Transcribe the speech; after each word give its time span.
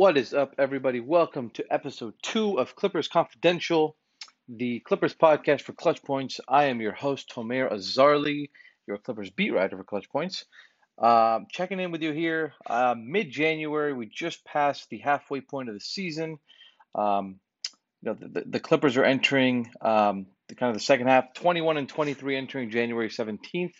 What 0.00 0.16
is 0.16 0.32
up, 0.32 0.54
everybody? 0.56 0.98
Welcome 0.98 1.50
to 1.50 1.64
episode 1.70 2.14
two 2.22 2.58
of 2.58 2.74
Clippers 2.74 3.06
Confidential, 3.06 3.98
the 4.48 4.80
Clippers 4.80 5.14
podcast 5.14 5.60
for 5.60 5.74
Clutch 5.74 6.02
Points. 6.02 6.40
I 6.48 6.64
am 6.68 6.80
your 6.80 6.94
host, 6.94 7.30
Tomer 7.36 7.70
Azarly, 7.70 8.48
your 8.86 8.96
Clippers 8.96 9.28
beat 9.28 9.52
writer 9.52 9.76
for 9.76 9.84
Clutch 9.84 10.08
Points. 10.08 10.46
Um, 10.96 11.48
checking 11.50 11.80
in 11.80 11.92
with 11.92 12.00
you 12.00 12.12
here, 12.12 12.54
uh, 12.66 12.94
mid 12.96 13.30
January. 13.30 13.92
We 13.92 14.06
just 14.06 14.42
passed 14.46 14.88
the 14.88 15.00
halfway 15.00 15.42
point 15.42 15.68
of 15.68 15.74
the 15.74 15.80
season. 15.80 16.38
Um, 16.94 17.38
you 18.00 18.10
know, 18.10 18.16
the, 18.18 18.44
the 18.46 18.60
Clippers 18.60 18.96
are 18.96 19.04
entering 19.04 19.70
um, 19.82 20.28
the 20.48 20.54
kind 20.54 20.70
of 20.70 20.76
the 20.76 20.82
second 20.82 21.08
half, 21.08 21.34
21 21.34 21.76
and 21.76 21.90
23, 21.90 22.38
entering 22.38 22.70
January 22.70 23.10
17th. 23.10 23.74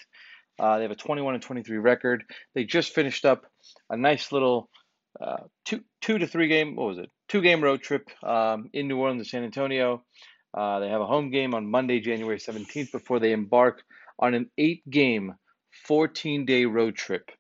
Uh, 0.58 0.76
they 0.76 0.82
have 0.82 0.90
a 0.90 0.96
21 0.96 1.32
and 1.32 1.42
23 1.42 1.78
record. 1.78 2.24
They 2.54 2.64
just 2.64 2.94
finished 2.94 3.24
up 3.24 3.46
a 3.88 3.96
nice 3.96 4.32
little 4.32 4.68
uh, 5.20 5.44
two 5.64 5.80
two 6.00 6.18
to 6.18 6.26
three 6.26 6.48
game 6.48 6.76
what 6.76 6.86
was 6.88 6.98
it 6.98 7.10
two 7.30 7.40
game 7.40 7.62
road 7.62 7.80
trip 7.80 8.10
um, 8.24 8.68
in 8.72 8.88
New 8.88 8.98
Orleans 8.98 9.20
and 9.20 9.26
San 9.26 9.44
Antonio. 9.44 10.02
Uh, 10.52 10.80
they 10.80 10.88
have 10.88 11.00
a 11.00 11.06
home 11.06 11.30
game 11.30 11.54
on 11.54 11.70
Monday, 11.70 12.00
January 12.00 12.38
17th, 12.38 12.90
before 12.90 13.20
they 13.20 13.32
embark 13.32 13.84
on 14.18 14.34
an 14.34 14.50
eight 14.58 14.82
game, 14.90 15.34
14 15.86 16.44
day 16.44 16.66
road 16.66 16.96
trip. 16.96 17.30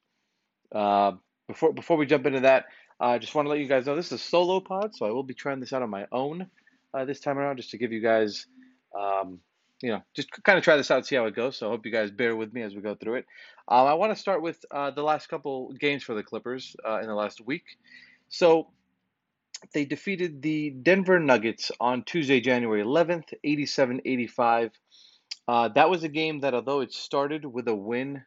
Uh, 0.72 1.12
before 1.48 1.72
before 1.72 1.96
we 1.96 2.06
jump 2.06 2.26
into 2.26 2.40
that, 2.40 2.66
I 3.00 3.18
just 3.18 3.34
want 3.34 3.46
to 3.46 3.50
let 3.50 3.58
you 3.58 3.66
guys 3.66 3.86
know 3.86 3.96
this 3.96 4.06
is 4.06 4.12
a 4.12 4.18
solo 4.18 4.60
pod, 4.60 4.94
so 4.94 5.06
I 5.06 5.10
will 5.10 5.24
be 5.24 5.34
trying 5.34 5.58
this 5.58 5.72
out 5.72 5.82
on 5.82 5.90
my 5.90 6.06
own 6.12 6.46
uh, 6.94 7.04
this 7.04 7.18
time 7.18 7.38
around, 7.38 7.56
just 7.56 7.70
to 7.70 7.78
give 7.78 7.90
you 7.90 8.00
guys 8.00 8.46
um, 8.96 9.40
you 9.82 9.90
know, 9.90 10.02
just 10.14 10.30
kind 10.42 10.58
of 10.58 10.64
try 10.64 10.76
this 10.76 10.90
out, 10.90 11.06
see 11.06 11.16
how 11.16 11.26
it 11.26 11.34
goes. 11.34 11.56
So 11.56 11.66
I 11.66 11.70
hope 11.70 11.86
you 11.86 11.92
guys 11.92 12.10
bear 12.10 12.36
with 12.36 12.52
me 12.52 12.62
as 12.62 12.74
we 12.74 12.82
go 12.82 12.94
through 12.94 13.16
it. 13.16 13.26
Um, 13.68 13.86
I 13.86 13.94
want 13.94 14.14
to 14.14 14.20
start 14.20 14.42
with 14.42 14.64
uh, 14.70 14.90
the 14.90 15.02
last 15.02 15.28
couple 15.28 15.72
games 15.72 16.02
for 16.02 16.14
the 16.14 16.22
Clippers 16.22 16.76
uh, 16.86 16.98
in 17.00 17.06
the 17.06 17.14
last 17.14 17.40
week. 17.40 17.64
So 18.28 18.68
they 19.72 19.84
defeated 19.84 20.42
the 20.42 20.70
Denver 20.70 21.18
Nuggets 21.18 21.70
on 21.80 22.02
Tuesday, 22.04 22.40
January 22.40 22.82
11th, 22.82 23.32
87 23.42 24.02
85. 24.04 24.70
Uh, 25.48 25.68
that 25.68 25.90
was 25.90 26.04
a 26.04 26.08
game 26.08 26.40
that, 26.40 26.54
although 26.54 26.80
it 26.80 26.92
started 26.92 27.44
with 27.44 27.66
a 27.68 27.74
win, 27.74 28.22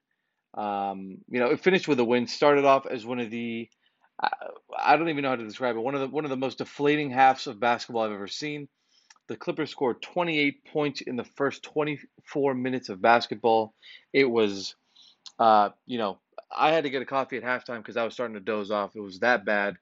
um, 0.55 1.17
you 1.29 1.39
know, 1.39 1.47
it 1.47 1.59
finished 1.61 1.87
with 1.87 1.99
a 1.99 2.03
win, 2.03 2.27
started 2.27 2.65
off 2.65 2.85
as 2.85 3.05
one 3.05 3.19
of 3.19 3.31
the 3.31 3.69
I 4.77 4.95
don't 4.95 5.09
even 5.09 5.23
know 5.23 5.29
how 5.29 5.35
to 5.35 5.43
describe 5.43 5.75
it. 5.75 5.79
One 5.79 5.95
of 5.95 6.01
the 6.01 6.07
one 6.07 6.23
of 6.23 6.29
the 6.29 6.37
most 6.37 6.59
deflating 6.59 7.09
halves 7.09 7.47
of 7.47 7.59
basketball 7.59 8.03
I've 8.03 8.11
ever 8.11 8.27
seen. 8.27 8.67
The 9.27 9.37
Clippers 9.37 9.71
scored 9.71 10.01
28 10.01 10.65
points 10.65 11.01
in 11.01 11.15
the 11.15 11.23
first 11.23 11.63
24 11.63 12.53
minutes 12.53 12.89
of 12.89 13.01
basketball. 13.01 13.73
It 14.11 14.25
was, 14.25 14.75
uh, 15.39 15.69
you 15.85 15.97
know, 15.97 16.19
I 16.55 16.71
had 16.71 16.83
to 16.83 16.89
get 16.89 17.01
a 17.01 17.05
coffee 17.05 17.37
at 17.37 17.43
halftime 17.43 17.77
because 17.77 17.97
I 17.97 18.03
was 18.03 18.13
starting 18.13 18.35
to 18.35 18.41
doze 18.41 18.71
off. 18.71 18.95
It 18.95 19.01
was 19.01 19.19
that 19.19 19.45
bad. 19.45 19.77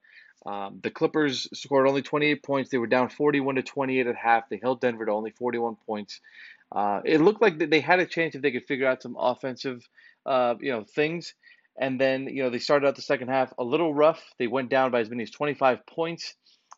Um, 0.46 0.80
the 0.82 0.90
Clippers 0.90 1.48
scored 1.54 1.88
only 1.88 2.02
28 2.02 2.44
points. 2.44 2.70
They 2.70 2.78
were 2.78 2.88
down 2.88 3.10
41 3.10 3.56
to 3.56 3.64
28 3.64 4.08
at 4.08 4.16
half. 4.16 4.50
They 4.50 4.60
held 4.62 4.82
Denver 4.82 5.06
to 5.06 5.12
only 5.12 5.32
41 5.32 5.76
points. 5.86 6.20
Uh, 6.72 7.02
it 7.04 7.22
looked 7.22 7.42
like 7.42 7.58
they 7.58 7.80
had 7.82 8.00
a 8.00 8.06
chance 8.06 8.34
if 8.34 8.42
they 8.42 8.52
could 8.52 8.66
figure 8.66 8.88
out 8.88 9.02
some 9.02 9.16
offensive, 9.20 9.88
uh, 10.26 10.56
you 10.60 10.72
know, 10.72 10.84
things. 10.84 11.34
And 11.78 12.00
then, 12.00 12.28
you 12.28 12.44
know, 12.44 12.50
they 12.50 12.60
started 12.60 12.88
out 12.88 12.96
the 12.96 13.02
second 13.02 13.30
half 13.30 13.54
a 13.58 13.64
little 13.64 13.94
rough. 13.94 14.22
They 14.40 14.48
went 14.48 14.70
down 14.70 14.92
by 14.92 15.02
as 15.02 15.10
many 15.10 15.24
as 15.24 15.32
25 15.32 15.86
points. 15.86 16.36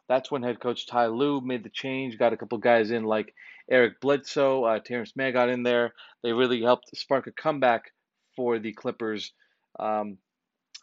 That's 0.10 0.30
when 0.30 0.44
head 0.44 0.60
coach 0.60 0.88
Ty 0.88 1.08
Lue 1.08 1.42
made 1.42 1.64
the 1.64 1.70
change, 1.70 2.18
got 2.18 2.34
a 2.34 2.38
couple 2.38 2.58
guys 2.58 2.92
in 2.92 3.04
like 3.04 3.34
Eric 3.70 4.02
Bledsoe, 4.02 4.64
uh, 4.64 4.80
Terrence 4.80 5.14
Mann 5.16 5.34
got 5.34 5.50
in 5.50 5.64
there. 5.64 5.94
They 6.24 6.34
really 6.34 6.62
helped 6.62 6.96
spark 6.96 7.28
a 7.28 7.32
comeback 7.32 7.92
for 8.36 8.60
the 8.60 8.74
Clippers. 8.74 9.32
Um, 9.80 10.18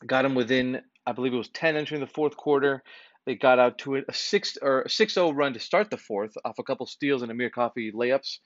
got 0.06 0.22
them 0.22 0.34
within, 0.34 0.80
I 1.06 1.12
believe 1.12 1.34
it 1.34 1.38
was 1.38 1.50
10 1.50 1.76
entering 1.76 2.00
the 2.00 2.06
fourth 2.06 2.36
quarter. 2.36 2.82
They 3.26 3.34
got 3.34 3.58
out 3.58 3.78
to 3.78 3.96
a 3.96 4.12
six 4.12 4.56
or 4.60 4.84
6-0 4.84 5.36
run 5.36 5.52
to 5.52 5.60
start 5.60 5.90
the 5.90 5.98
fourth 5.98 6.32
off 6.44 6.58
a 6.58 6.62
couple 6.62 6.86
steals 6.86 7.22
and 7.22 7.30
Amir 7.30 7.50
Coffey 7.50 7.92
layups. 7.92 8.38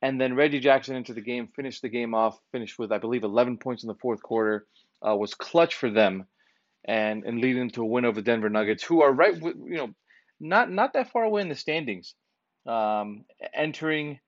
And 0.00 0.20
then 0.20 0.34
Reggie 0.34 0.58
Jackson 0.58 0.96
into 0.96 1.14
the 1.14 1.20
game, 1.20 1.48
finished 1.54 1.82
the 1.82 1.88
game 1.88 2.14
off, 2.14 2.38
finished 2.50 2.78
with, 2.78 2.90
I 2.90 2.98
believe, 2.98 3.22
11 3.22 3.58
points 3.58 3.84
in 3.84 3.88
the 3.88 3.94
fourth 4.00 4.22
quarter, 4.22 4.66
uh, 5.06 5.14
was 5.14 5.34
clutch 5.34 5.74
for 5.74 5.90
them 5.90 6.26
and, 6.84 7.24
and 7.24 7.40
leading 7.40 7.70
to 7.70 7.82
a 7.82 7.86
win 7.86 8.04
over 8.04 8.16
the 8.16 8.24
Denver 8.24 8.48
Nuggets, 8.48 8.82
who 8.82 9.02
are 9.02 9.12
right, 9.12 9.36
you 9.36 9.76
know, 9.76 9.94
not 10.42 10.70
not 10.70 10.92
that 10.94 11.10
far 11.10 11.24
away 11.24 11.40
in 11.40 11.48
the 11.48 11.54
standings. 11.54 12.14
Um, 12.66 13.24
entering 13.54 14.20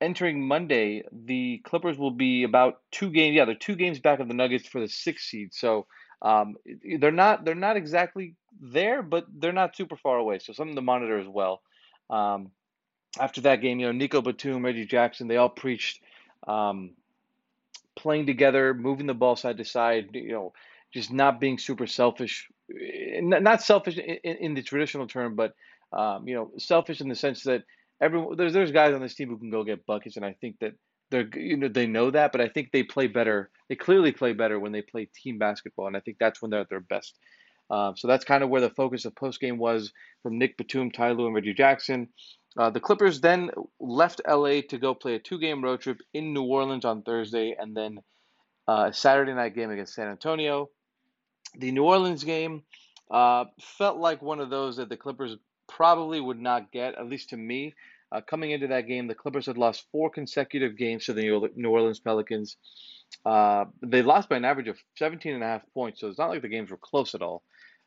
entering 0.00 0.46
Monday, 0.46 1.02
the 1.12 1.60
Clippers 1.64 1.98
will 1.98 2.12
be 2.12 2.44
about 2.44 2.80
two 2.90 3.10
games. 3.10 3.34
Yeah, 3.34 3.44
they're 3.44 3.54
two 3.54 3.76
games 3.76 3.98
back 3.98 4.20
of 4.20 4.28
the 4.28 4.34
Nuggets 4.34 4.68
for 4.68 4.80
the 4.80 4.88
sixth 4.88 5.26
seed. 5.26 5.52
So 5.52 5.86
um, 6.22 6.56
they're 6.98 7.10
not 7.10 7.44
they're 7.44 7.54
not 7.54 7.76
exactly 7.76 8.34
there, 8.60 9.02
but 9.02 9.26
they're 9.38 9.52
not 9.52 9.76
super 9.76 9.96
far 9.96 10.18
away. 10.18 10.38
So 10.38 10.52
something 10.52 10.76
to 10.76 10.82
monitor 10.82 11.18
as 11.18 11.28
well. 11.28 11.62
Um, 12.10 12.50
after 13.18 13.40
that 13.42 13.60
game, 13.60 13.80
you 13.80 13.86
know, 13.86 13.92
Nico 13.92 14.22
Batum, 14.22 14.64
Reggie 14.64 14.86
Jackson, 14.86 15.28
they 15.28 15.36
all 15.36 15.48
preached 15.48 16.00
um, 16.46 16.90
playing 17.96 18.26
together, 18.26 18.74
moving 18.74 19.06
the 19.06 19.14
ball 19.14 19.36
side 19.36 19.58
to 19.58 19.64
side. 19.64 20.10
You 20.12 20.32
know, 20.32 20.52
just 20.92 21.12
not 21.12 21.40
being 21.40 21.58
super 21.58 21.86
selfish, 21.86 22.48
not 22.70 23.62
selfish 23.62 23.98
in, 23.98 24.36
in 24.36 24.54
the 24.54 24.62
traditional 24.62 25.06
term, 25.06 25.34
but 25.34 25.54
um, 25.92 26.28
you 26.28 26.34
know, 26.34 26.50
selfish 26.58 27.00
in 27.00 27.08
the 27.08 27.14
sense 27.14 27.42
that 27.44 27.62
everyone 28.00 28.36
there's 28.36 28.52
there's 28.52 28.72
guys 28.72 28.94
on 28.94 29.00
this 29.00 29.14
team 29.14 29.28
who 29.28 29.38
can 29.38 29.50
go 29.50 29.64
get 29.64 29.86
buckets, 29.86 30.16
and 30.16 30.24
I 30.24 30.34
think 30.40 30.56
that 30.60 30.74
they're 31.10 31.28
you 31.34 31.56
know 31.56 31.68
they 31.68 31.86
know 31.86 32.10
that, 32.10 32.32
but 32.32 32.40
I 32.40 32.48
think 32.48 32.70
they 32.72 32.82
play 32.82 33.06
better. 33.06 33.50
They 33.68 33.76
clearly 33.76 34.12
play 34.12 34.32
better 34.32 34.58
when 34.58 34.72
they 34.72 34.82
play 34.82 35.08
team 35.14 35.38
basketball, 35.38 35.86
and 35.86 35.96
I 35.96 36.00
think 36.00 36.18
that's 36.18 36.42
when 36.42 36.50
they're 36.50 36.60
at 36.60 36.68
their 36.68 36.80
best. 36.80 37.16
Uh, 37.70 37.92
so 37.96 38.08
that's 38.08 38.24
kind 38.24 38.42
of 38.42 38.48
where 38.48 38.62
the 38.62 38.70
focus 38.70 39.04
of 39.04 39.14
post 39.14 39.40
game 39.40 39.58
was 39.58 39.92
from 40.22 40.38
Nick 40.38 40.56
Batum, 40.56 40.90
Ty 40.90 41.12
Lue, 41.12 41.26
and 41.26 41.34
Reggie 41.34 41.54
Jackson. 41.54 42.08
Uh, 42.56 42.70
the 42.70 42.80
Clippers 42.80 43.20
then 43.20 43.50
left 43.78 44.22
LA 44.26 44.62
to 44.68 44.78
go 44.78 44.94
play 44.94 45.14
a 45.14 45.18
two 45.18 45.38
game 45.38 45.62
road 45.62 45.80
trip 45.80 45.98
in 46.14 46.32
New 46.32 46.44
Orleans 46.44 46.84
on 46.84 47.02
Thursday, 47.02 47.56
and 47.58 47.76
then 47.76 47.98
uh, 48.66 48.86
a 48.88 48.92
Saturday 48.92 49.34
night 49.34 49.54
game 49.54 49.70
against 49.70 49.94
San 49.94 50.08
Antonio. 50.08 50.68
The 51.56 51.72
New 51.72 51.84
Orleans 51.84 52.24
game 52.24 52.62
uh, 53.10 53.46
felt 53.60 53.98
like 53.98 54.22
one 54.22 54.40
of 54.40 54.50
those 54.50 54.76
that 54.76 54.88
the 54.88 54.96
Clippers 54.96 55.36
probably 55.68 56.20
would 56.20 56.40
not 56.40 56.72
get, 56.72 56.94
at 56.94 57.08
least 57.08 57.30
to 57.30 57.36
me. 57.36 57.74
Uh, 58.10 58.20
coming 58.22 58.52
into 58.52 58.68
that 58.68 58.88
game, 58.88 59.06
the 59.06 59.14
Clippers 59.14 59.46
had 59.46 59.58
lost 59.58 59.84
four 59.92 60.10
consecutive 60.10 60.76
games 60.76 61.04
to 61.06 61.12
the 61.12 61.50
New 61.56 61.70
Orleans 61.70 62.00
Pelicans. 62.00 62.56
Uh, 63.24 63.66
they 63.82 64.02
lost 64.02 64.28
by 64.28 64.36
an 64.36 64.44
average 64.44 64.68
of 64.68 64.78
17 64.96 65.34
and 65.34 65.42
a 65.42 65.46
half 65.46 65.62
points, 65.74 66.00
so 66.00 66.08
it's 66.08 66.18
not 66.18 66.30
like 66.30 66.42
the 66.42 66.48
games 66.48 66.70
were 66.70 66.78
close 66.78 67.14
at 67.14 67.22
all. 67.22 67.42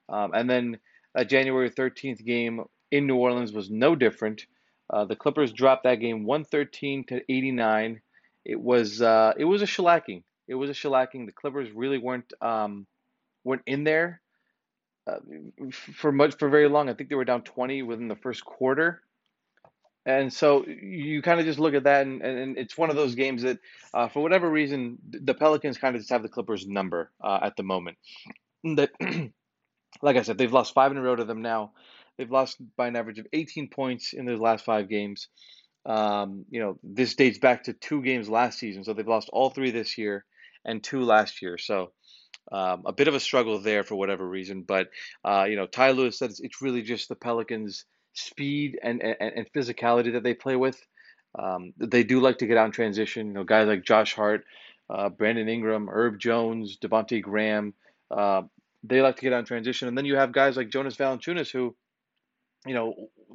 Um, 0.10 0.32
and 0.34 0.50
then 0.50 0.80
a 1.16 1.26
January 1.26 1.70
13th 1.70 2.24
game 2.24 2.64
in 2.92 3.08
New 3.08 3.16
Orleans 3.16 3.52
was 3.52 3.70
no 3.70 3.96
different. 3.96 4.46
Uh, 4.90 5.06
the 5.06 5.16
Clippers 5.16 5.54
dropped 5.54 5.86
that 5.86 5.96
game 5.96 6.26
113 6.26 7.06
to 7.06 7.22
89. 7.30 8.02
It 8.44 8.60
was 8.60 9.02
uh, 9.02 9.34
it 9.38 9.46
was 9.46 9.62
a 9.62 9.66
shellacking. 9.66 10.24
It 10.48 10.56
was 10.56 10.70
a 10.70 10.74
shellacking. 10.74 11.26
The 11.26 11.32
Clippers 11.32 11.72
really 11.72 11.98
weren't 11.98 12.32
um, 12.42 12.86
weren't 13.44 13.64
in 13.66 13.84
there 13.84 14.22
uh, 15.08 15.18
for 15.72 16.12
much 16.12 16.36
for 16.38 16.50
very 16.50 16.68
long. 16.68 16.90
I 16.90 16.94
think 16.94 17.10
they 17.10 17.16
were 17.16 17.26
down 17.26 17.44
20 17.44 17.84
within 17.84 18.08
the 18.08 18.16
first 18.16 18.46
quarter. 18.46 19.02
And 20.06 20.34
so 20.34 20.66
you 20.66 21.22
kind 21.22 21.40
of 21.40 21.46
just 21.46 21.60
look 21.60 21.76
at 21.76 21.84
that, 21.84 22.08
and, 22.08 22.24
and 22.24 22.58
it's 22.58 22.78
one 22.78 22.90
of 22.90 22.96
those 22.96 23.14
games 23.14 23.44
that, 23.44 23.60
uh, 23.94 24.08
for 24.08 24.24
whatever 24.24 24.50
reason, 24.50 24.98
the 25.08 25.36
Pelicans 25.36 25.78
kind 25.78 25.96
of 25.96 26.02
just 26.02 26.12
have 26.12 26.24
the 26.24 26.30
Clippers' 26.30 26.68
number 26.68 27.12
uh, 27.24 27.40
at 27.44 27.56
the 27.56 27.64
moment. 27.64 27.98
That, 28.64 28.90
like 30.02 30.18
I 30.18 30.24
said, 30.24 30.40
they've 30.40 30.52
lost 30.52 30.74
five 30.74 30.92
in 30.92 30.98
a 30.98 31.02
row 31.02 31.16
to 31.16 31.24
them 31.24 31.44
now. 31.44 31.74
They've 32.18 32.32
lost 32.32 32.58
by 32.76 32.88
an 32.88 32.96
average 32.96 33.20
of 33.20 33.28
18 33.32 33.70
points 33.70 34.14
in 34.14 34.26
those 34.26 34.40
last 34.40 34.66
five 34.66 34.90
games. 34.90 35.28
Um, 35.86 36.46
you 36.50 36.62
know, 36.62 36.80
this 36.84 37.16
dates 37.16 37.40
back 37.40 37.64
to 37.64 37.74
two 37.74 38.02
games 38.02 38.30
last 38.30 38.58
season, 38.60 38.84
so 38.84 38.94
they've 38.94 39.08
lost 39.08 39.30
all 39.32 39.50
three 39.52 39.72
this 39.72 39.98
year 39.98 40.26
and 40.66 40.84
two 40.84 41.02
last 41.02 41.42
year. 41.42 41.58
So 41.58 41.92
um, 42.52 42.84
a 42.86 42.94
bit 42.94 43.08
of 43.08 43.16
a 43.16 43.20
struggle 43.20 43.60
there 43.60 43.84
for 43.84 43.96
whatever 43.96 44.28
reason, 44.28 44.64
but 44.64 44.90
uh, 45.24 45.46
you 45.48 45.56
know, 45.56 45.68
Ty 45.68 45.92
Lue's 45.92 46.18
said 46.18 46.32
it's, 46.32 46.40
it's, 46.40 46.62
really 46.62 46.82
just 46.82 47.10
the 47.10 47.16
Pelicans' 47.16 47.86
speed 48.14 48.80
and, 48.82 49.02
and, 49.02 49.16
and 49.20 49.54
physicality 49.54 50.14
that 50.14 50.24
they 50.24 50.34
play 50.34 50.56
with. 50.56 50.82
Um, 51.38 51.74
they 51.78 52.04
do 52.04 52.20
like 52.20 52.40
to 52.40 52.48
get 52.48 52.58
out 52.58 52.66
in 52.66 52.72
transition. 52.72 53.28
You 53.28 53.34
know, 53.34 53.44
guys 53.44 53.68
like 53.68 53.86
Josh 53.86 54.14
Hart, 54.14 54.44
uh, 54.90 55.10
Brandon 55.10 55.48
Ingram, 55.48 55.88
Herb 55.88 56.20
Jones, 56.20 56.78
Devonte 56.82 57.22
Graham. 57.22 57.74
Uh, 58.10 58.44
they 58.84 59.02
like 59.02 59.16
to 59.18 59.22
get 59.22 59.34
out 59.34 59.40
in 59.40 59.46
transition, 59.46 59.88
and 59.88 59.98
then 59.98 60.06
you 60.06 60.16
have 60.16 60.34
guys 60.34 60.58
like 60.58 60.70
Jonas 60.70 60.98
Valanciunas 60.98 61.52
who, 61.52 61.76
you 62.66 62.74
know, 62.74 62.94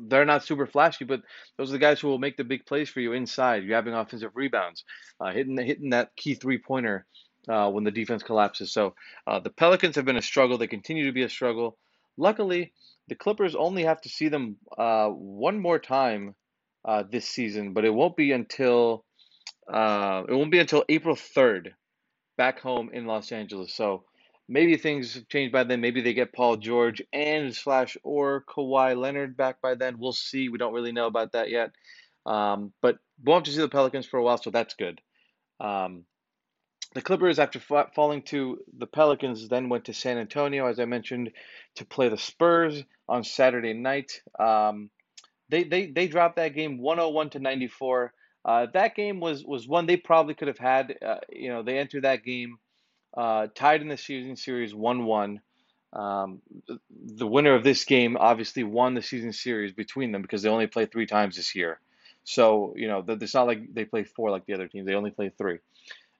they're 0.08 0.24
not 0.24 0.44
super 0.44 0.66
flashy, 0.66 1.04
but 1.04 1.22
those 1.56 1.70
are 1.70 1.72
the 1.72 1.78
guys 1.78 2.00
who 2.00 2.08
will 2.08 2.18
make 2.18 2.36
the 2.36 2.44
big 2.44 2.66
plays 2.66 2.90
for 2.90 3.00
you 3.00 3.12
inside. 3.12 3.64
You're 3.64 3.76
having 3.76 3.94
offensive 3.94 4.32
rebounds, 4.34 4.84
uh, 5.20 5.32
hitting 5.32 5.56
hitting 5.56 5.90
that 5.90 6.14
key 6.16 6.34
three 6.34 6.58
pointer 6.58 7.06
uh, 7.50 7.70
when 7.70 7.84
the 7.84 7.90
defense 7.90 8.22
collapses. 8.22 8.72
So 8.72 8.94
uh, 9.26 9.40
the 9.40 9.50
Pelicans 9.50 9.96
have 9.96 10.04
been 10.04 10.16
a 10.16 10.22
struggle. 10.22 10.58
They 10.58 10.66
continue 10.66 11.06
to 11.06 11.12
be 11.12 11.22
a 11.22 11.28
struggle. 11.28 11.76
Luckily, 12.16 12.72
the 13.08 13.14
Clippers 13.14 13.54
only 13.54 13.84
have 13.84 14.00
to 14.02 14.08
see 14.08 14.28
them 14.28 14.56
uh, 14.76 15.08
one 15.08 15.60
more 15.60 15.78
time 15.78 16.34
uh, 16.84 17.04
this 17.10 17.28
season, 17.28 17.72
but 17.72 17.84
it 17.84 17.94
won't 17.94 18.16
be 18.16 18.32
until 18.32 19.04
uh, 19.72 20.22
it 20.28 20.34
won't 20.34 20.52
be 20.52 20.60
until 20.60 20.84
April 20.88 21.16
third, 21.16 21.74
back 22.36 22.60
home 22.60 22.90
in 22.92 23.06
Los 23.06 23.32
Angeles. 23.32 23.74
So 23.74 24.04
maybe 24.48 24.76
things 24.76 25.14
have 25.14 25.28
changed 25.28 25.52
by 25.52 25.64
then. 25.64 25.80
Maybe 25.80 26.00
they 26.00 26.14
get 26.14 26.32
Paul 26.32 26.56
George 26.56 27.02
and 27.12 27.54
slash 27.54 27.96
or 28.02 28.44
Kawhi 28.48 28.96
Leonard 28.96 29.36
back 29.36 29.60
by 29.60 29.74
then. 29.74 29.98
We'll 29.98 30.12
see. 30.12 30.48
We 30.48 30.58
don't 30.58 30.72
really 30.72 30.92
know 30.92 31.06
about 31.06 31.32
that 31.32 31.50
yet. 31.50 31.70
Um, 32.24 32.72
but 32.82 32.98
we'll 33.24 33.36
have 33.36 33.44
to 33.44 33.52
see 33.52 33.60
the 33.60 33.68
Pelicans 33.68 34.06
for 34.06 34.18
a 34.18 34.22
while, 34.22 34.38
so 34.38 34.50
that's 34.50 34.74
good. 34.74 35.00
Um, 35.60 36.04
the 36.96 37.02
Clippers, 37.02 37.38
after 37.38 37.60
fa- 37.60 37.90
falling 37.94 38.22
to 38.22 38.58
the 38.78 38.86
Pelicans, 38.86 39.48
then 39.48 39.68
went 39.68 39.84
to 39.84 39.92
San 39.92 40.16
Antonio, 40.16 40.66
as 40.66 40.80
I 40.80 40.86
mentioned, 40.86 41.30
to 41.74 41.84
play 41.84 42.08
the 42.08 42.16
Spurs 42.16 42.82
on 43.06 43.22
Saturday 43.22 43.74
night. 43.74 44.22
Um, 44.38 44.88
they, 45.50 45.64
they 45.64 45.88
they 45.88 46.08
dropped 46.08 46.36
that 46.36 46.54
game 46.54 46.78
101 46.78 47.30
to 47.30 47.38
94. 47.38 48.14
Uh, 48.46 48.66
that 48.72 48.94
game 48.94 49.20
was 49.20 49.44
was 49.44 49.68
one 49.68 49.84
they 49.84 49.98
probably 49.98 50.32
could 50.32 50.48
have 50.48 50.58
had. 50.58 50.96
Uh, 51.06 51.18
you 51.30 51.50
know, 51.50 51.62
they 51.62 51.78
entered 51.78 52.04
that 52.04 52.24
game 52.24 52.56
uh, 53.14 53.48
tied 53.54 53.82
in 53.82 53.88
the 53.88 53.98
season 53.98 54.34
series 54.34 54.72
1-1. 54.72 55.40
Um, 55.92 56.40
the, 56.66 56.78
the 56.90 57.26
winner 57.26 57.54
of 57.54 57.62
this 57.62 57.84
game 57.84 58.16
obviously 58.16 58.64
won 58.64 58.94
the 58.94 59.02
season 59.02 59.34
series 59.34 59.72
between 59.72 60.12
them 60.12 60.22
because 60.22 60.40
they 60.40 60.48
only 60.48 60.66
play 60.66 60.86
three 60.86 61.06
times 61.06 61.36
this 61.36 61.54
year. 61.54 61.78
So 62.24 62.72
you 62.74 62.88
know, 62.88 63.04
it's 63.06 63.34
not 63.34 63.46
like 63.46 63.74
they 63.74 63.84
play 63.84 64.04
four 64.04 64.30
like 64.30 64.46
the 64.46 64.54
other 64.54 64.66
teams. 64.66 64.86
They 64.86 64.94
only 64.94 65.10
play 65.10 65.30
three. 65.36 65.58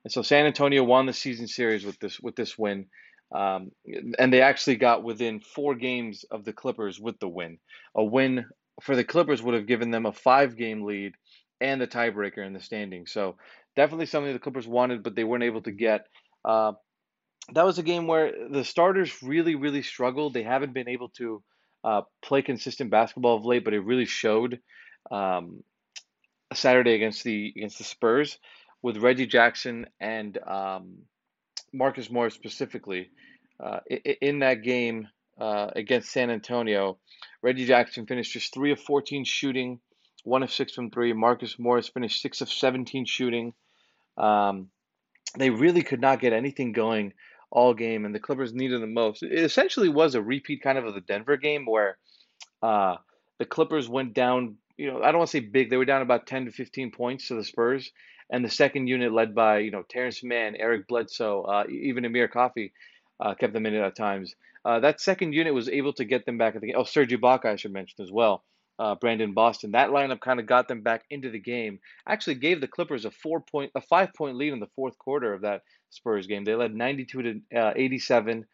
And 0.07 0.13
so 0.13 0.23
San 0.23 0.47
Antonio 0.47 0.85
won 0.85 1.07
the 1.07 1.13
season 1.13 1.49
series 1.49 1.85
with 1.85 1.99
this 1.99 2.21
with 2.21 2.37
this 2.37 2.57
win. 2.57 2.87
Um, 3.35 3.73
and 4.21 4.33
they 4.33 4.41
actually 4.41 4.77
got 4.77 5.03
within 5.03 5.41
four 5.41 5.75
games 5.75 6.25
of 6.31 6.45
the 6.45 6.53
Clippers 6.53 7.01
with 7.01 7.19
the 7.19 7.27
win. 7.27 7.59
A 7.97 8.05
win 8.05 8.47
for 8.81 8.95
the 8.95 9.03
Clippers 9.03 9.43
would 9.43 9.57
have 9.57 9.67
given 9.67 9.91
them 9.91 10.07
a 10.07 10.13
five 10.13 10.57
game 10.57 10.85
lead 10.85 11.15
and 11.61 11.81
the 11.81 11.89
tiebreaker 11.89 12.47
in 12.47 12.53
the 12.53 12.61
standing. 12.61 13.09
So 13.09 13.35
definitely 13.75 14.07
something 14.07 14.33
the 14.33 14.39
Clippers 14.39 14.69
wanted, 14.69 15.03
but 15.03 15.17
they 15.17 15.25
weren't 15.25 15.43
able 15.43 15.63
to 15.63 15.73
get. 15.73 16.07
Uh, 16.45 16.75
that 17.55 17.67
was 17.67 17.81
a 17.81 17.83
game 17.83 18.07
where 18.07 18.31
the 18.49 18.63
starters 18.63 19.25
really, 19.25 19.57
really 19.57 19.83
struggled. 19.83 20.35
They 20.35 20.45
haven't 20.45 20.73
been 20.73 20.89
able 20.89 21.09
to 21.17 21.43
uh, 21.83 22.03
play 22.23 22.43
consistent 22.43 22.93
basketball 22.93 23.39
of 23.39 23.45
late, 23.45 23.65
but 23.65 23.75
it 23.75 23.81
really 23.81 24.07
showed 24.07 24.61
um, 25.11 25.65
Saturday 26.55 26.95
against 26.95 27.25
the 27.25 27.53
against 27.57 27.79
the 27.79 27.85
Spurs 27.85 28.39
with 28.83 28.99
Reggie 28.99 29.27
Jackson 29.27 29.87
and 30.01 30.39
um, 30.47 30.99
Marcus 31.73 32.11
Morris 32.11 32.35
specifically. 32.35 33.11
Uh, 33.59 33.81
in 34.21 34.41
that 34.41 34.63
game 34.63 35.09
uh, 35.41 35.71
against 35.75 36.11
San 36.13 36.31
Antonio, 36.31 36.99
Reggie 37.43 37.67
Jackson 37.67 38.07
finished 38.07 38.33
just 38.33 38.53
3 38.53 38.73
of 38.73 38.81
14 38.81 39.25
shooting, 39.25 39.81
1 40.25 40.43
of 40.43 40.53
6 40.53 40.73
from 40.73 40.91
3. 40.91 41.13
Marcus 41.15 41.59
Morris 41.59 41.89
finished 41.89 42.21
6 42.21 42.43
of 42.43 42.53
17 42.53 43.07
shooting. 43.07 43.55
Um, 44.19 44.69
they 45.39 45.51
really 45.51 45.83
could 45.83 46.01
not 46.01 46.21
get 46.21 46.33
anything 46.33 46.73
going 46.73 47.13
all 47.51 47.75
game, 47.75 48.05
and 48.05 48.15
the 48.15 48.21
Clippers 48.21 48.53
needed 48.53 48.83
the 48.83 48.87
most. 48.87 49.23
It 49.23 49.33
essentially 49.33 49.89
was 49.89 50.15
a 50.15 50.23
repeat 50.23 50.63
kind 50.63 50.79
of 50.79 50.85
of 50.85 50.95
the 50.95 51.01
Denver 51.01 51.37
game 51.37 51.65
where 51.65 51.97
uh, 52.63 52.97
the 53.39 53.45
Clippers 53.47 53.89
went 53.89 54.15
down, 54.15 54.57
you 54.77 54.91
know, 54.91 55.03
I 55.03 55.13
don't 55.13 55.19
want 55.19 55.31
to 55.31 55.39
say 55.39 55.41
big, 55.41 55.71
they 55.71 55.77
were 55.77 55.85
down 55.85 56.03
about 56.03 56.27
10 56.27 56.47
to 56.47 56.51
15 56.51 56.91
points 56.91 57.29
to 57.29 57.35
the 57.35 57.45
Spurs 57.45 57.91
and 58.31 58.45
the 58.45 58.51
second 58.51 58.87
unit 58.89 59.13
led 59.13 59.35
by 59.35 59.59
you 59.59 59.71
know 59.71 59.83
Terrence 59.83 60.23
Mann, 60.23 60.57
Eric 60.57 60.89
Bledsoe, 60.89 61.43
uh, 61.43 61.65
even 61.69 62.05
Amir 62.05 62.29
Coffey 62.29 62.73
uh, 63.21 63.35
kept 63.35 63.53
them 63.53 63.67
in 63.67 63.75
it 63.75 63.81
at 63.81 63.97
times. 63.97 64.35
Uh, 64.65 64.81
that 64.81 65.01
second 65.01 65.33
unit 65.33 65.55
was 65.55 65.69
able 65.69 65.93
to 65.93 66.05
get 66.05 66.27
them 66.27 66.39
back 66.39 66.55
at 66.57 66.61
the 66.61 66.67
game. 66.67 66.77
Oh, 66.77 66.85
Serge 66.85 67.13
Ibaka, 67.13 67.47
I 67.47 67.57
should 67.57 67.73
mention 67.73 68.03
as 68.03 68.11
well. 68.11 68.43
Uh, 68.79 68.95
Brandon 68.97 69.33
Boston. 69.33 69.71
That 69.71 69.91
lineup 69.91 70.21
kind 70.21 70.41
of 70.41 70.47
got 70.47 70.69
them 70.69 70.83
back 70.83 71.05
into 71.09 71.31
the 71.31 71.39
game. 71.39 71.79
Actually, 72.07 72.35
gave 72.35 72.61
the 72.61 72.69
Clippers 72.69 73.05
a 73.05 73.11
four 73.11 73.41
point, 73.41 73.71
a 73.75 73.81
five 73.81 74.13
point 74.13 74.37
lead 74.37 74.53
in 74.53 74.61
the 74.61 74.67
fourth 74.75 74.99
quarter 74.99 75.33
of 75.33 75.43
that 75.43 75.63
Spurs 75.91 76.27
game. 76.27 76.45
They 76.45 76.55
led 76.55 76.75
92 76.75 77.23
to 77.23 77.59
uh, 77.59 77.73
87. 77.75 78.45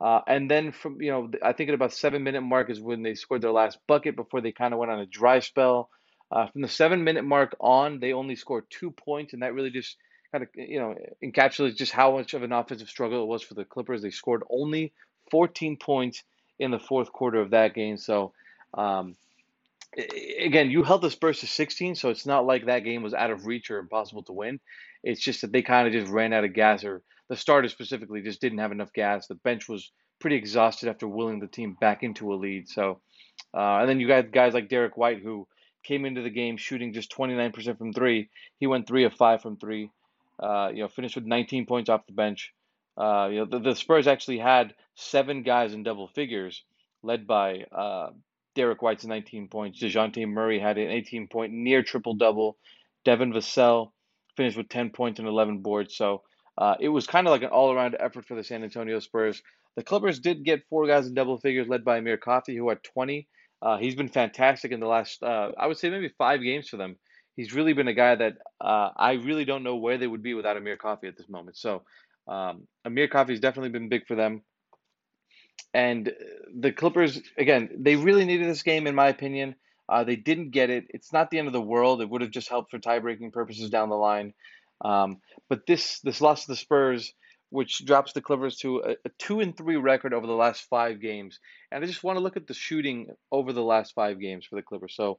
Uh, 0.00 0.20
and 0.26 0.50
then 0.50 0.72
from 0.72 1.00
you 1.00 1.10
know, 1.10 1.30
I 1.42 1.52
think 1.52 1.68
at 1.68 1.74
about 1.74 1.92
seven 1.92 2.22
minute 2.22 2.42
mark 2.42 2.70
is 2.70 2.80
when 2.80 3.02
they 3.02 3.14
scored 3.14 3.42
their 3.42 3.52
last 3.52 3.78
bucket 3.88 4.14
before 4.14 4.40
they 4.40 4.52
kind 4.52 4.74
of 4.74 4.78
went 4.78 4.92
on 4.92 5.00
a 5.00 5.06
dry 5.06 5.38
spell. 5.38 5.88
Uh, 6.32 6.46
from 6.46 6.62
the 6.62 6.68
seven 6.68 7.04
minute 7.04 7.24
mark 7.24 7.54
on, 7.60 8.00
they 8.00 8.14
only 8.14 8.36
scored 8.36 8.64
two 8.70 8.90
points, 8.90 9.34
and 9.34 9.42
that 9.42 9.52
really 9.52 9.70
just 9.70 9.96
kind 10.32 10.42
of 10.42 10.48
you 10.54 10.80
know 10.80 10.94
encapsulates 11.22 11.76
just 11.76 11.92
how 11.92 12.12
much 12.12 12.32
of 12.32 12.42
an 12.42 12.52
offensive 12.52 12.88
struggle 12.88 13.22
it 13.22 13.26
was 13.26 13.42
for 13.42 13.52
the 13.52 13.66
Clippers. 13.66 14.00
They 14.00 14.10
scored 14.10 14.42
only 14.48 14.92
14 15.30 15.76
points 15.76 16.24
in 16.58 16.70
the 16.70 16.78
fourth 16.78 17.12
quarter 17.12 17.38
of 17.40 17.50
that 17.50 17.74
game. 17.74 17.98
So 17.98 18.32
um, 18.72 19.14
again, 20.38 20.70
you 20.70 20.82
held 20.82 21.02
the 21.02 21.10
Spurs 21.10 21.40
to 21.40 21.46
16, 21.46 21.96
so 21.96 22.08
it's 22.08 22.24
not 22.24 22.46
like 22.46 22.64
that 22.64 22.84
game 22.84 23.02
was 23.02 23.14
out 23.14 23.30
of 23.30 23.46
reach 23.46 23.70
or 23.70 23.78
impossible 23.78 24.22
to 24.24 24.32
win. 24.32 24.58
It's 25.04 25.20
just 25.20 25.42
that 25.42 25.52
they 25.52 25.62
kind 25.62 25.86
of 25.86 25.92
just 25.92 26.10
ran 26.10 26.32
out 26.32 26.44
of 26.44 26.54
gas, 26.54 26.82
or 26.82 27.02
the 27.28 27.36
starters 27.36 27.72
specifically 27.72 28.22
just 28.22 28.40
didn't 28.40 28.58
have 28.58 28.72
enough 28.72 28.92
gas. 28.94 29.26
The 29.26 29.34
bench 29.34 29.68
was 29.68 29.90
pretty 30.18 30.36
exhausted 30.36 30.88
after 30.88 31.06
willing 31.06 31.40
the 31.40 31.46
team 31.46 31.76
back 31.78 32.02
into 32.02 32.32
a 32.32 32.36
lead. 32.36 32.68
So, 32.68 33.00
uh, 33.52 33.80
and 33.80 33.88
then 33.88 34.00
you 34.00 34.08
got 34.08 34.30
guys 34.30 34.54
like 34.54 34.68
Derrick 34.68 34.96
White 34.96 35.20
who 35.22 35.46
came 35.82 36.04
into 36.04 36.22
the 36.22 36.30
game 36.30 36.56
shooting 36.56 36.92
just 36.92 37.12
29% 37.12 37.78
from 37.78 37.92
three. 37.92 38.28
He 38.58 38.66
went 38.66 38.86
three 38.86 39.04
of 39.04 39.14
five 39.14 39.42
from 39.42 39.56
three. 39.56 39.90
Uh, 40.38 40.70
you 40.72 40.82
know, 40.82 40.88
finished 40.88 41.14
with 41.14 41.24
19 41.24 41.66
points 41.66 41.88
off 41.90 42.06
the 42.06 42.12
bench. 42.12 42.52
Uh, 42.96 43.28
you 43.30 43.38
know, 43.38 43.44
the, 43.46 43.58
the, 43.58 43.76
Spurs 43.76 44.06
actually 44.06 44.38
had 44.38 44.74
seven 44.96 45.42
guys 45.42 45.72
in 45.72 45.82
double 45.82 46.08
figures, 46.08 46.64
led 47.02 47.26
by 47.26 47.64
uh, 47.72 48.10
Derrick 48.54 48.82
White's 48.82 49.04
19 49.04 49.48
points. 49.48 49.80
Dejounte 49.80 50.26
Murray 50.28 50.58
had 50.58 50.78
an 50.78 50.90
18 50.90 51.28
point 51.28 51.52
near 51.52 51.82
triple 51.82 52.14
double. 52.14 52.56
Devin 53.04 53.32
Vassell 53.32 53.92
finished 54.36 54.56
with 54.56 54.68
10 54.68 54.90
points 54.90 55.18
and 55.18 55.28
11 55.28 55.58
boards. 55.58 55.96
So 55.96 56.22
uh, 56.58 56.74
it 56.80 56.88
was 56.88 57.06
kind 57.06 57.26
of 57.26 57.30
like 57.30 57.42
an 57.42 57.48
all 57.48 57.72
around 57.72 57.96
effort 57.98 58.26
for 58.26 58.34
the 58.34 58.44
San 58.44 58.62
Antonio 58.62 58.98
Spurs. 58.98 59.42
The 59.74 59.82
Clippers 59.82 60.20
did 60.20 60.44
get 60.44 60.68
four 60.68 60.86
guys 60.86 61.06
in 61.06 61.14
double 61.14 61.38
figures, 61.38 61.68
led 61.68 61.84
by 61.84 61.98
Amir 61.98 62.18
Coffey, 62.18 62.56
who 62.56 62.68
had 62.68 62.82
20. 62.82 63.26
Uh, 63.62 63.78
he's 63.78 63.94
been 63.94 64.08
fantastic 64.08 64.72
in 64.72 64.80
the 64.80 64.86
last, 64.86 65.22
uh, 65.22 65.52
I 65.56 65.68
would 65.68 65.78
say, 65.78 65.88
maybe 65.88 66.10
five 66.18 66.42
games 66.42 66.68
for 66.68 66.76
them. 66.76 66.96
He's 67.36 67.54
really 67.54 67.72
been 67.72 67.88
a 67.88 67.94
guy 67.94 68.16
that 68.16 68.38
uh, 68.60 68.90
I 68.96 69.12
really 69.12 69.44
don't 69.44 69.62
know 69.62 69.76
where 69.76 69.98
they 69.98 70.06
would 70.06 70.22
be 70.22 70.34
without 70.34 70.56
Amir 70.56 70.76
Coffey 70.76 71.06
at 71.06 71.16
this 71.16 71.28
moment. 71.28 71.56
So 71.56 71.82
um, 72.26 72.66
Amir 72.84 73.08
Coffey's 73.08 73.40
definitely 73.40 73.70
been 73.70 73.88
big 73.88 74.06
for 74.06 74.16
them. 74.16 74.42
And 75.72 76.12
the 76.54 76.72
Clippers, 76.72 77.20
again, 77.38 77.70
they 77.78 77.96
really 77.96 78.24
needed 78.24 78.48
this 78.48 78.62
game, 78.62 78.86
in 78.86 78.94
my 78.94 79.08
opinion. 79.08 79.54
Uh, 79.88 80.04
they 80.04 80.16
didn't 80.16 80.50
get 80.50 80.68
it. 80.68 80.86
It's 80.90 81.12
not 81.12 81.30
the 81.30 81.38
end 81.38 81.46
of 81.46 81.52
the 81.52 81.60
world. 81.60 82.02
It 82.02 82.10
would 82.10 82.20
have 82.20 82.30
just 82.30 82.48
helped 82.48 82.70
for 82.70 82.78
tie-breaking 82.78 83.30
purposes 83.30 83.70
down 83.70 83.88
the 83.88 83.94
line. 83.94 84.34
Um, 84.84 85.20
but 85.48 85.66
this 85.66 86.00
this 86.00 86.20
loss 86.20 86.42
to 86.42 86.52
the 86.52 86.56
Spurs 86.56 87.12
which 87.52 87.84
drops 87.84 88.14
the 88.14 88.22
Clippers 88.22 88.56
to 88.56 88.78
a, 88.78 88.90
a, 89.04 89.10
two 89.18 89.40
and 89.40 89.54
three 89.54 89.76
record 89.76 90.14
over 90.14 90.26
the 90.26 90.32
last 90.32 90.62
five 90.70 91.00
games. 91.00 91.38
And 91.70 91.84
I 91.84 91.86
just 91.86 92.02
want 92.02 92.16
to 92.16 92.22
look 92.22 92.38
at 92.38 92.46
the 92.46 92.54
shooting 92.54 93.08
over 93.30 93.52
the 93.52 93.62
last 93.62 93.94
five 93.94 94.18
games 94.18 94.46
for 94.46 94.56
the 94.56 94.62
Clippers. 94.62 94.94
So, 94.96 95.18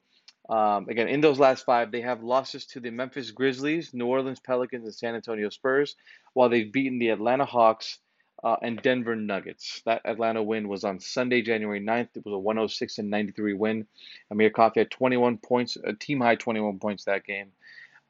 um, 0.50 0.90
again, 0.90 1.08
in 1.08 1.22
those 1.22 1.38
last 1.38 1.64
five, 1.64 1.92
they 1.92 2.02
have 2.02 2.24
losses 2.24 2.66
to 2.68 2.80
the 2.80 2.90
Memphis 2.90 3.30
Grizzlies, 3.30 3.94
New 3.94 4.08
Orleans 4.08 4.40
Pelicans, 4.40 4.86
and 4.86 4.96
San 4.96 5.14
Antonio 5.14 5.50
Spurs, 5.50 5.96
while 6.34 6.50
they've 6.50 6.72
beaten 6.72 6.98
the 6.98 7.10
Atlanta 7.10 7.46
Hawks 7.46 8.00
uh, 8.44 8.58
and 8.64 8.82
Denver 8.82 9.16
Nuggets. 9.16 9.84
That 9.86 10.02
Atlanta 10.04 10.42
win 10.42 10.68
was 10.68 10.84
on 10.84 11.00
Sunday, 11.00 11.44
January 11.44 11.80
9th. 11.82 12.10
It 12.16 12.26
was 12.26 12.34
a 12.34 12.40
106 12.40 12.98
and 12.98 13.12
93 13.12 13.54
win. 13.54 13.86
Amir 14.32 14.50
Coffey 14.50 14.80
had 14.80 14.90
21 14.90 15.38
points, 15.38 15.78
a 15.84 15.94
team 15.94 16.20
high 16.20 16.36
21 16.36 16.80
points 16.80 17.06
that 17.06 17.26
game. 17.26 17.52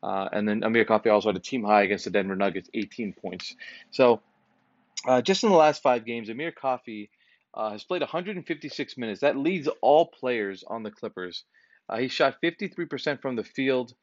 Uh, 0.04 0.28
and 0.34 0.48
then 0.48 0.64
Amir 0.64 0.84
Coffey 0.84 1.10
also 1.10 1.30
had 1.30 1.38
a 1.38 1.40
team 1.40 1.64
high 1.64 1.84
against 1.84 2.04
the 2.04 2.12
Denver 2.12 2.36
Nuggets, 2.36 2.70
18 2.74 3.14
points. 3.14 3.56
So 3.92 4.22
uh, 5.08 5.22
just 5.22 5.44
in 5.44 5.50
the 5.50 5.56
last 5.56 5.82
five 5.82 6.06
games, 6.06 6.30
Amir 6.30 6.52
Coffey 6.52 7.10
uh, 7.54 7.72
has 7.72 7.86
played 7.86 8.02
156 8.02 8.98
minutes. 8.98 9.22
That 9.22 9.38
leads 9.38 9.70
all 9.82 10.06
players 10.06 10.64
on 10.68 10.84
the 10.84 10.92
Clippers. 10.92 11.46
Uh, 11.88 11.98
he 11.98 12.10
shot 12.10 12.42
53% 12.44 13.22
from 13.22 13.38
the 13.38 13.44
field 13.46 13.94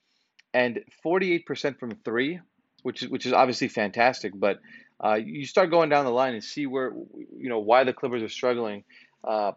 and 0.55 0.81
48% 1.05 1.79
from 1.79 1.93
three, 2.05 2.41
which 2.83 3.03
is 3.03 3.09
which 3.09 3.27
is 3.27 3.33
obviously 3.33 3.69
fantastic. 3.69 4.33
But 4.35 4.61
uh, 5.03 5.15
you 5.15 5.45
start 5.45 5.71
going 5.71 5.91
down 5.91 6.07
the 6.07 6.11
line 6.11 6.35
and 6.35 6.43
see 6.43 6.67
where 6.67 6.93
you 6.93 7.49
know 7.49 7.59
why 7.61 7.85
the 7.85 7.93
Clippers 7.93 8.23
are 8.23 8.29
struggling. 8.29 8.85
Uh, 9.23 9.53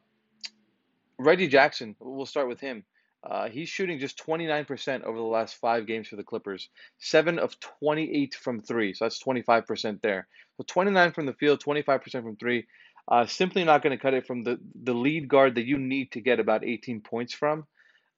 Reggie 1.18 1.48
Jackson, 1.48 1.96
we'll 2.00 2.26
start 2.26 2.48
with 2.48 2.60
him. 2.60 2.84
Uh, 3.24 3.48
he's 3.48 3.70
shooting 3.70 4.00
just 4.00 4.18
29% 4.26 5.04
over 5.04 5.18
the 5.18 5.24
last 5.24 5.56
five 5.56 5.88
games 5.88 6.08
for 6.08 6.18
the 6.18 6.24
Clippers. 6.24 6.70
Seven 7.00 7.40
of 7.40 7.58
28 7.60 8.36
from 8.36 8.62
three, 8.62 8.94
so 8.94 9.06
that's 9.06 9.24
25% 9.24 10.02
there. 10.02 10.28
So 10.58 10.66
29 10.68 11.14
from 11.14 11.26
the 11.26 11.34
field, 11.34 11.64
25% 11.64 12.24
from 12.24 12.36
three. 12.36 12.66
Uh, 13.08 13.26
simply 13.26 13.64
not 13.64 13.82
going 13.82 13.96
to 13.96 14.02
cut 14.02 14.14
it 14.14 14.28
from 14.28 14.44
the, 14.44 14.60
the 14.84 14.94
lead 14.94 15.28
guard 15.28 15.56
that 15.56 15.66
you 15.66 15.78
need 15.78 16.12
to 16.14 16.22
get 16.22 16.40
about 16.40 16.66
18 16.66 17.02
points 17.02 17.34
from. 17.34 17.66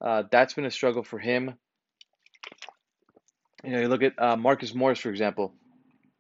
Uh, 0.02 0.24
that's 0.32 0.54
been 0.54 0.66
a 0.66 0.72
struggle 0.72 1.04
for 1.04 1.20
him. 1.20 1.54
You 3.64 3.72
know, 3.72 3.82
you 3.82 3.88
look 3.88 4.04
at 4.04 4.14
uh, 4.20 4.36
Marcus 4.36 4.74
Morris, 4.76 5.00
for 5.00 5.10
example, 5.10 5.54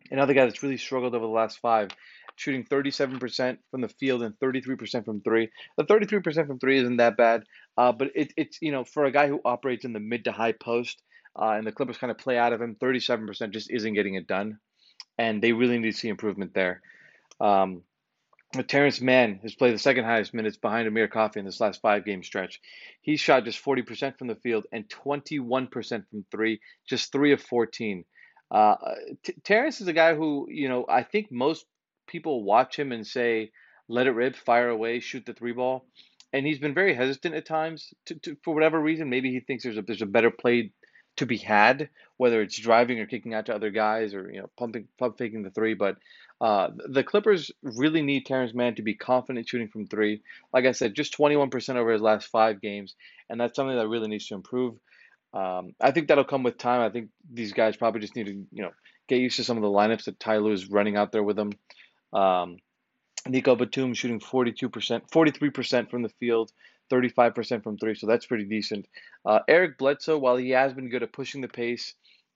another 0.09 0.33
guy 0.33 0.45
that's 0.45 0.63
really 0.63 0.77
struggled 0.77 1.13
over 1.13 1.25
the 1.25 1.31
last 1.31 1.59
five 1.59 1.89
shooting 2.35 2.65
37% 2.65 3.57
from 3.71 3.81
the 3.81 3.87
field 3.87 4.21
and 4.23 4.37
33% 4.39 5.05
from 5.05 5.21
three. 5.21 5.49
The 5.77 5.83
33% 5.83 6.47
from 6.47 6.59
three 6.59 6.79
isn't 6.79 6.97
that 6.97 7.17
bad, 7.17 7.43
uh, 7.77 7.91
but 7.91 8.11
it, 8.15 8.33
it's, 8.37 8.57
you 8.61 8.71
know, 8.71 8.83
for 8.83 9.05
a 9.05 9.11
guy 9.11 9.27
who 9.27 9.41
operates 9.45 9.85
in 9.85 9.93
the 9.93 9.99
mid 9.99 10.25
to 10.25 10.31
high 10.31 10.51
post 10.53 11.01
uh, 11.39 11.51
and 11.51 11.65
the 11.65 11.71
Clippers 11.71 11.97
kind 11.97 12.11
of 12.11 12.17
play 12.17 12.37
out 12.37 12.53
of 12.53 12.61
him, 12.61 12.75
37% 12.75 13.51
just 13.51 13.71
isn't 13.71 13.93
getting 13.93 14.15
it 14.15 14.27
done. 14.27 14.59
And 15.17 15.41
they 15.41 15.53
really 15.53 15.77
need 15.79 15.91
to 15.91 15.97
see 15.97 16.09
improvement 16.09 16.53
there. 16.53 16.81
Um, 17.39 17.83
Terrence 18.63 19.01
Mann 19.01 19.39
has 19.43 19.55
played 19.55 19.73
the 19.73 19.79
second 19.79 20.05
highest 20.05 20.33
minutes 20.33 20.57
behind 20.57 20.87
Amir 20.87 21.07
Coffey 21.07 21.39
in 21.39 21.45
this 21.45 21.59
last 21.59 21.81
five 21.81 22.05
game 22.05 22.23
stretch. 22.23 22.61
He 23.01 23.17
shot 23.17 23.43
just 23.43 23.63
40% 23.63 24.17
from 24.17 24.27
the 24.27 24.35
field 24.35 24.65
and 24.71 24.87
21% 24.87 26.09
from 26.09 26.25
three, 26.31 26.61
just 26.87 27.11
three 27.11 27.33
of 27.33 27.41
14. 27.41 28.05
Uh, 28.51 28.75
T- 29.23 29.35
Terrence 29.43 29.81
is 29.81 29.87
a 29.87 29.93
guy 29.93 30.15
who, 30.15 30.47
you 30.49 30.69
know, 30.69 30.85
I 30.87 31.03
think 31.03 31.31
most 31.31 31.65
people 32.07 32.43
watch 32.43 32.77
him 32.77 32.91
and 32.91 33.05
say, 33.05 33.51
let 33.87 34.07
it 34.07 34.11
rip, 34.11 34.35
fire 34.35 34.69
away, 34.69 34.99
shoot 34.99 35.25
the 35.25 35.33
three 35.33 35.53
ball. 35.53 35.85
And 36.33 36.45
he's 36.45 36.59
been 36.59 36.73
very 36.73 36.93
hesitant 36.93 37.35
at 37.35 37.45
times 37.45 37.93
to, 38.07 38.15
to, 38.15 38.37
for 38.43 38.53
whatever 38.53 38.79
reason. 38.79 39.09
Maybe 39.09 39.31
he 39.31 39.39
thinks 39.39 39.63
there's 39.63 39.77
a, 39.77 39.81
there's 39.81 40.01
a 40.01 40.07
better 40.07 40.31
play 40.31 40.71
to 41.17 41.25
be 41.25 41.37
had, 41.37 41.89
whether 42.17 42.41
it's 42.41 42.57
driving 42.57 42.99
or 42.99 43.05
kicking 43.05 43.33
out 43.33 43.45
to 43.45 43.55
other 43.55 43.69
guys 43.69 44.13
or, 44.13 44.29
you 44.31 44.41
know, 44.41 44.49
pumping, 44.57 44.87
pump 44.99 45.17
faking 45.17 45.43
the 45.43 45.51
three. 45.51 45.73
But 45.73 45.97
uh, 46.41 46.69
the 46.89 47.03
Clippers 47.03 47.51
really 47.63 48.01
need 48.01 48.25
Terrence 48.25 48.53
Mann 48.53 48.75
to 48.75 48.81
be 48.81 48.95
confident 48.95 49.47
shooting 49.47 49.69
from 49.69 49.87
three. 49.87 50.21
Like 50.51 50.65
I 50.65 50.73
said, 50.73 50.93
just 50.93 51.17
21% 51.17 51.75
over 51.75 51.91
his 51.91 52.01
last 52.01 52.27
five 52.27 52.61
games, 52.61 52.95
and 53.29 53.39
that's 53.39 53.55
something 53.55 53.77
that 53.77 53.87
really 53.87 54.09
needs 54.09 54.27
to 54.27 54.35
improve. 54.35 54.75
Um, 55.33 55.73
I 55.81 55.91
think 55.91 56.07
that'll 56.07 56.23
come 56.23 56.43
with 56.43 56.57
time. 56.57 56.81
I 56.81 56.89
think 56.89 57.09
these 57.31 57.53
guys 57.53 57.75
probably 57.77 58.01
just 58.01 58.15
need 58.15 58.27
to, 58.27 58.45
you 58.51 58.63
know, 58.63 58.71
get 59.07 59.19
used 59.19 59.37
to 59.37 59.43
some 59.43 59.57
of 59.57 59.63
the 59.63 59.69
lineups 59.69 60.05
that 60.05 60.19
Ty 60.19 60.37
Lue 60.37 60.51
is 60.51 60.69
running 60.69 60.97
out 60.97 61.11
there 61.11 61.23
with 61.23 61.35
them. 61.35 61.51
Um, 62.13 62.57
Nico 63.27 63.55
Batum 63.55 63.93
shooting 63.93 64.19
42%, 64.19 65.09
43% 65.09 65.89
from 65.89 66.03
the 66.03 66.09
field, 66.09 66.51
35% 66.91 67.63
from 67.63 67.77
three, 67.77 67.95
so 67.95 68.07
that's 68.07 68.25
pretty 68.25 68.45
decent. 68.45 68.87
Uh, 69.25 69.39
Eric 69.47 69.77
Bledsoe, 69.77 70.17
while 70.17 70.37
he 70.37 70.51
has 70.51 70.73
been 70.73 70.89
good 70.89 71.03
at 71.03 71.13
pushing 71.13 71.41
the 71.41 71.47
pace, 71.47 71.95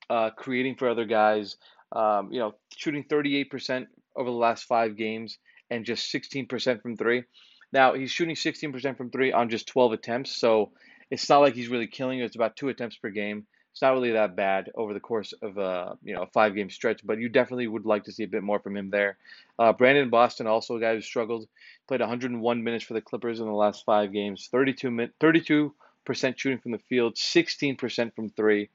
uh, 0.09 0.31
creating 0.31 0.75
for 0.75 0.89
other 0.89 1.05
guys, 1.05 1.57
um, 1.91 2.31
you 2.31 2.39
know, 2.39 2.55
shooting 2.75 3.03
38% 3.03 3.85
over 4.15 4.29
the 4.29 4.35
last 4.35 4.63
five 4.63 4.97
games 4.97 5.37
and 5.69 5.85
just 5.85 6.11
16% 6.11 6.81
from 6.81 6.97
three. 6.97 7.23
Now, 7.71 7.93
he's 7.93 8.11
shooting 8.11 8.35
16% 8.35 8.97
from 8.97 9.11
three 9.11 9.31
on 9.31 9.49
just 9.49 9.67
12 9.67 9.93
attempts, 9.93 10.31
so 10.35 10.71
it's 11.11 11.29
not 11.29 11.39
like 11.39 11.53
he's 11.53 11.67
really 11.67 11.87
killing 11.87 12.19
it. 12.19 12.25
It's 12.25 12.35
about 12.35 12.55
two 12.55 12.69
attempts 12.69 12.97
per 12.97 13.09
game. 13.09 13.45
It's 13.71 13.81
not 13.81 13.93
really 13.93 14.11
that 14.11 14.35
bad 14.35 14.71
over 14.75 14.93
the 14.93 14.99
course 14.99 15.33
of 15.41 15.57
a 15.57 15.97
you 16.03 16.13
know 16.13 16.23
a 16.23 16.27
five 16.27 16.55
game 16.55 16.69
stretch, 16.69 17.01
but 17.05 17.19
you 17.19 17.29
definitely 17.29 17.67
would 17.67 17.85
like 17.85 18.05
to 18.05 18.11
see 18.11 18.23
a 18.23 18.27
bit 18.27 18.43
more 18.43 18.59
from 18.59 18.75
him 18.75 18.89
there. 18.89 19.17
Uh, 19.57 19.73
Brandon 19.73 20.09
Boston, 20.09 20.47
also 20.47 20.75
a 20.75 20.79
guy 20.79 20.95
who 20.95 21.01
struggled, 21.01 21.47
played 21.87 22.01
101 22.01 22.63
minutes 22.63 22.83
for 22.83 22.93
the 22.93 23.01
Clippers 23.01 23.39
in 23.39 23.45
the 23.45 23.51
last 23.51 23.85
five 23.85 24.11
games, 24.11 24.49
32 24.51 24.91
min- 24.91 25.11
32 25.19 25.73
percent 26.05 26.39
shooting 26.39 26.59
from 26.59 26.71
the 26.71 26.79
field, 26.89 27.17
16 27.17 27.75
percent 27.75 28.15
from 28.15 28.29
three. 28.29 28.69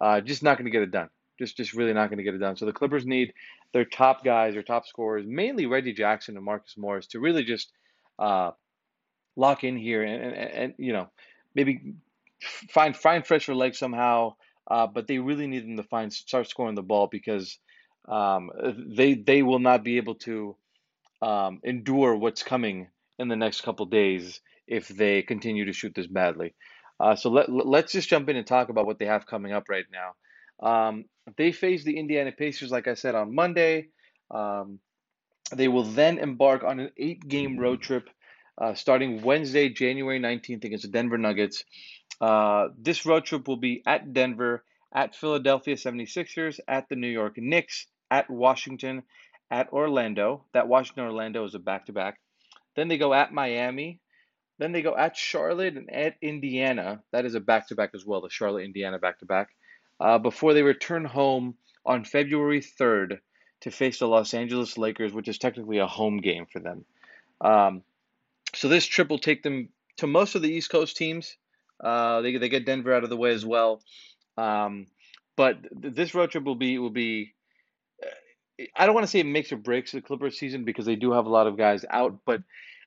Uh, 0.00 0.20
just 0.20 0.42
not 0.42 0.56
going 0.56 0.66
to 0.66 0.70
get 0.70 0.82
it 0.82 0.90
done. 0.90 1.10
Just 1.38 1.56
just 1.56 1.74
really 1.74 1.92
not 1.92 2.08
going 2.08 2.18
to 2.18 2.24
get 2.24 2.34
it 2.34 2.38
done. 2.38 2.56
So 2.56 2.64
the 2.64 2.72
Clippers 2.72 3.04
need 3.04 3.34
their 3.72 3.84
top 3.84 4.24
guys, 4.24 4.54
their 4.54 4.62
top 4.62 4.86
scorers, 4.86 5.26
mainly 5.26 5.66
Reggie 5.66 5.92
Jackson 5.92 6.36
and 6.36 6.44
Marcus 6.44 6.76
Morris, 6.78 7.08
to 7.08 7.20
really 7.20 7.44
just 7.44 7.72
uh, 8.18 8.52
lock 9.36 9.64
in 9.64 9.76
here 9.76 10.02
and, 10.02 10.22
and, 10.22 10.50
and 10.50 10.74
you 10.78 10.92
know 10.92 11.08
maybe 11.54 11.94
find 12.70 12.96
find 12.96 13.26
fresher 13.26 13.54
legs 13.54 13.78
somehow. 13.78 14.34
Uh, 14.68 14.86
but 14.86 15.06
they 15.06 15.18
really 15.18 15.46
need 15.46 15.64
them 15.64 15.76
to 15.76 15.84
find 15.84 16.12
start 16.12 16.48
scoring 16.48 16.74
the 16.74 16.82
ball 16.82 17.08
because 17.10 17.58
um, 18.08 18.50
they 18.96 19.14
they 19.14 19.42
will 19.42 19.60
not 19.60 19.84
be 19.84 19.96
able 19.98 20.16
to 20.16 20.56
um, 21.22 21.60
endure 21.64 22.16
what's 22.16 22.42
coming 22.42 22.88
in 23.18 23.28
the 23.28 23.36
next 23.36 23.62
couple 23.62 23.86
days 23.86 24.40
if 24.66 24.88
they 24.88 25.22
continue 25.22 25.64
to 25.64 25.72
shoot 25.72 25.94
this 25.94 26.06
badly. 26.06 26.54
Uh, 26.98 27.14
so 27.14 27.30
let 27.30 27.48
let's 27.48 27.92
just 27.92 28.08
jump 28.08 28.28
in 28.28 28.36
and 28.36 28.46
talk 28.46 28.68
about 28.68 28.86
what 28.86 28.98
they 28.98 29.06
have 29.06 29.26
coming 29.26 29.52
up 29.52 29.68
right 29.68 29.84
now. 29.92 30.14
Um, 30.66 31.04
they 31.36 31.52
face 31.52 31.84
the 31.84 31.98
Indiana 31.98 32.32
Pacers, 32.32 32.70
like 32.70 32.88
I 32.88 32.94
said, 32.94 33.14
on 33.14 33.34
Monday. 33.34 33.88
Um, 34.30 34.80
they 35.54 35.68
will 35.68 35.84
then 35.84 36.18
embark 36.18 36.64
on 36.64 36.80
an 36.80 36.90
eight 36.96 37.26
game 37.26 37.58
road 37.58 37.82
trip 37.82 38.08
uh, 38.60 38.74
starting 38.74 39.22
Wednesday, 39.22 39.68
January 39.68 40.18
19th 40.18 40.64
against 40.64 40.84
the 40.84 40.90
Denver 40.90 41.18
Nuggets. 41.18 41.64
Uh, 42.20 42.68
this 42.78 43.04
road 43.06 43.24
trip 43.24 43.46
will 43.46 43.56
be 43.56 43.82
at 43.86 44.12
Denver, 44.12 44.64
at 44.92 45.14
Philadelphia 45.14 45.76
76ers, 45.76 46.58
at 46.66 46.88
the 46.88 46.96
New 46.96 47.08
York 47.08 47.36
Knicks, 47.36 47.86
at 48.10 48.30
Washington, 48.30 49.02
at 49.50 49.72
Orlando. 49.72 50.44
That 50.52 50.68
Washington 50.68 51.04
Orlando 51.04 51.44
is 51.44 51.54
a 51.54 51.58
back 51.58 51.86
to 51.86 51.92
back. 51.92 52.18
Then 52.74 52.88
they 52.88 52.98
go 52.98 53.12
at 53.14 53.32
Miami. 53.32 54.00
Then 54.58 54.72
they 54.72 54.82
go 54.82 54.96
at 54.96 55.16
Charlotte 55.16 55.76
and 55.76 55.90
at 55.92 56.16
Indiana. 56.22 57.02
That 57.12 57.26
is 57.26 57.34
a 57.34 57.40
back 57.40 57.68
to 57.68 57.74
back 57.74 57.90
as 57.94 58.06
well, 58.06 58.22
the 58.22 58.30
Charlotte 58.30 58.64
Indiana 58.64 58.98
back 58.98 59.18
to 59.18 59.26
back. 59.26 59.50
Before 60.22 60.54
they 60.54 60.62
return 60.62 61.04
home 61.04 61.56
on 61.84 62.04
February 62.04 62.60
3rd 62.60 63.18
to 63.60 63.70
face 63.70 63.98
the 63.98 64.08
Los 64.08 64.34
Angeles 64.34 64.76
Lakers, 64.76 65.12
which 65.12 65.28
is 65.28 65.38
technically 65.38 65.78
a 65.78 65.86
home 65.86 66.18
game 66.18 66.46
for 66.50 66.60
them. 66.60 66.84
Um, 67.40 67.82
so 68.54 68.68
this 68.68 68.86
trip 68.86 69.08
will 69.08 69.18
take 69.18 69.42
them 69.42 69.68
to 69.98 70.06
most 70.06 70.34
of 70.34 70.42
the 70.42 70.50
East 70.50 70.70
Coast 70.70 70.96
teams. 70.96 71.36
Uh, 71.82 72.20
they 72.22 72.36
they 72.36 72.48
get 72.48 72.66
Denver 72.66 72.94
out 72.94 73.04
of 73.04 73.10
the 73.10 73.16
way 73.16 73.32
as 73.32 73.44
well. 73.44 73.82
Um, 74.36 74.86
but 75.36 75.58
this 75.72 76.14
road 76.14 76.30
trip 76.30 76.44
will 76.44 76.54
be 76.54 76.78
will 76.78 76.90
be. 76.90 77.34
I 78.74 78.86
don't 78.86 78.94
want 78.94 79.04
to 79.04 79.10
say 79.10 79.20
it 79.20 79.26
makes 79.26 79.52
or 79.52 79.56
breaks 79.56 79.92
the 79.92 80.00
Clippers 80.00 80.38
season 80.38 80.64
because 80.64 80.86
they 80.86 80.96
do 80.96 81.12
have 81.12 81.26
a 81.26 81.30
lot 81.30 81.46
of 81.46 81.58
guys 81.58 81.84
out, 81.90 82.20
but 82.24 82.40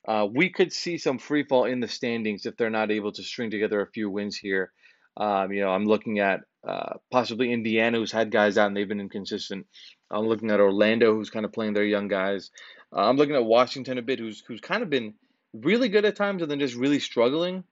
uh, 0.07 0.25
we 0.31 0.49
could 0.49 0.73
see 0.73 0.97
some 0.97 1.19
free 1.19 1.43
fall 1.43 1.65
in 1.65 1.79
the 1.79 1.87
standings 1.87 2.47
if 2.47 2.57
they're 2.57 2.71
not 2.71 2.89
able 2.89 3.11
to 3.11 3.23
string 3.23 3.51
together 3.51 3.81
a 3.81 3.91
few 3.91 4.09
wins 4.09 4.35
here. 4.35 4.71
Um, 5.17 5.51
you 5.51 5.61
know, 5.61 5.69
I'm 5.69 5.85
looking 5.85 6.19
at 6.19 6.41
uh, 6.67 6.93
possibly 7.11 7.51
Indiana, 7.53 7.97
who's 7.97 8.11
had 8.11 8.31
guys 8.31 8.57
out 8.57 8.67
and 8.67 8.77
they've 8.77 8.87
been 8.87 8.99
inconsistent. 8.99 9.67
I'm 10.09 10.27
looking 10.27 10.49
at 10.49 10.59
Orlando, 10.59 11.13
who's 11.13 11.29
kind 11.29 11.45
of 11.45 11.53
playing 11.53 11.73
their 11.73 11.83
young 11.83 12.07
guys. 12.07 12.51
Uh, 12.95 13.01
I'm 13.01 13.17
looking 13.17 13.35
at 13.35 13.45
Washington 13.45 13.97
a 13.97 14.01
bit, 14.01 14.19
who's 14.19 14.43
who's 14.47 14.61
kind 14.61 14.81
of 14.81 14.89
been 14.89 15.13
really 15.53 15.89
good 15.89 16.05
at 16.05 16.15
times 16.15 16.41
and 16.41 16.49
then 16.49 16.59
just 16.59 16.75
really 16.75 16.99
struggling. 16.99 17.63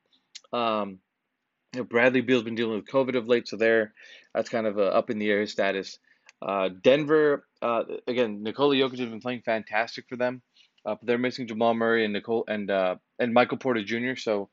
Um, 0.54 1.00
you 1.74 1.82
know, 1.82 1.84
Bradley 1.84 2.22
Beal's 2.22 2.44
been 2.44 2.56
dealing 2.56 2.76
with 2.76 2.88
COVID 2.88 3.16
of 3.16 3.28
late, 3.28 3.48
so 3.48 3.58
there, 3.58 3.94
that's 4.34 4.50
kind 4.50 4.68
of 4.68 4.80
up 4.80 5.10
in 5.10 5.20
the 5.20 5.30
air 5.30 5.46
status. 5.48 6.00
Uh, 6.42 6.70
Denver, 6.70 7.46
uh, 7.62 7.84
again, 8.08 8.44
Nikola 8.44 8.76
Jokic 8.76 9.00
has 9.00 9.10
been 9.10 9.22
playing 9.22 9.42
fantastic 9.42 10.06
for 10.08 10.16
them. 10.16 10.42
Uh, 10.88 10.96
but 10.96 11.06
they're 11.06 11.18
missing 11.18 11.48
Jamal 11.48 11.74
Murray 11.74 12.06
and 12.06 12.14
Nicole 12.14 12.46
and 12.48 12.72
uh, 12.72 12.96
and 13.20 13.34
Michael 13.34 13.58
Porter 13.58 13.84
Jr. 13.84 14.16
So, 14.16 14.50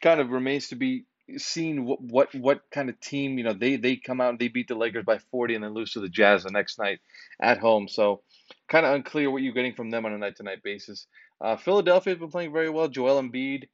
kind 0.00 0.18
of 0.18 0.30
remains 0.30 0.68
to 0.68 0.76
be 0.76 1.04
seen 1.36 1.84
what 1.84 2.02
what 2.02 2.34
what 2.34 2.62
kind 2.70 2.88
of 2.88 2.98
team 3.00 3.36
you 3.36 3.44
know 3.44 3.52
they 3.52 3.76
they 3.76 3.96
come 3.96 4.22
out 4.22 4.30
and 4.30 4.38
they 4.38 4.48
beat 4.48 4.68
the 4.68 4.74
Lakers 4.74 5.04
by 5.04 5.18
40 5.18 5.56
and 5.56 5.64
then 5.64 5.74
lose 5.74 5.92
to 5.92 6.00
the 6.00 6.08
Jazz 6.08 6.44
the 6.44 6.50
next 6.50 6.78
night 6.78 7.00
at 7.38 7.58
home. 7.58 7.86
So, 7.86 8.22
kind 8.66 8.86
of 8.86 8.94
unclear 8.94 9.30
what 9.30 9.42
you're 9.42 9.52
getting 9.52 9.74
from 9.74 9.90
them 9.90 10.06
on 10.06 10.14
a 10.14 10.18
night 10.18 10.36
to 10.36 10.42
night 10.42 10.62
basis. 10.62 11.06
Uh, 11.38 11.56
Philadelphia 11.56 12.14
has 12.14 12.20
been 12.20 12.30
playing 12.30 12.52
very 12.54 12.70
well. 12.70 12.88
Joel 12.88 13.22
Embiid 13.22 13.64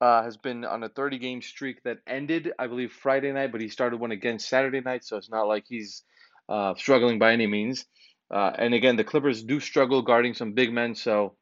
uh, 0.00 0.22
has 0.22 0.36
been 0.36 0.64
on 0.64 0.82
a 0.82 0.88
30 0.88 1.18
game 1.18 1.42
streak 1.42 1.82
that 1.84 1.98
ended, 2.06 2.52
I 2.58 2.66
believe, 2.66 2.92
Friday 2.92 3.32
night, 3.32 3.52
but 3.52 3.60
he 3.60 3.68
started 3.68 3.98
one 3.98 4.12
again 4.12 4.38
Saturday 4.38 4.80
night, 4.80 5.04
so 5.04 5.16
it's 5.16 5.30
not 5.30 5.48
like 5.48 5.64
he's 5.66 6.02
uh, 6.48 6.74
struggling 6.76 7.18
by 7.18 7.32
any 7.32 7.46
means. 7.46 7.84
Uh, 8.30 8.50
and 8.56 8.74
again, 8.74 8.96
the 8.96 9.04
Clippers 9.04 9.42
do 9.42 9.60
struggle 9.60 10.02
guarding 10.02 10.34
some 10.34 10.52
big 10.52 10.72
men, 10.72 10.94
so 10.94 11.34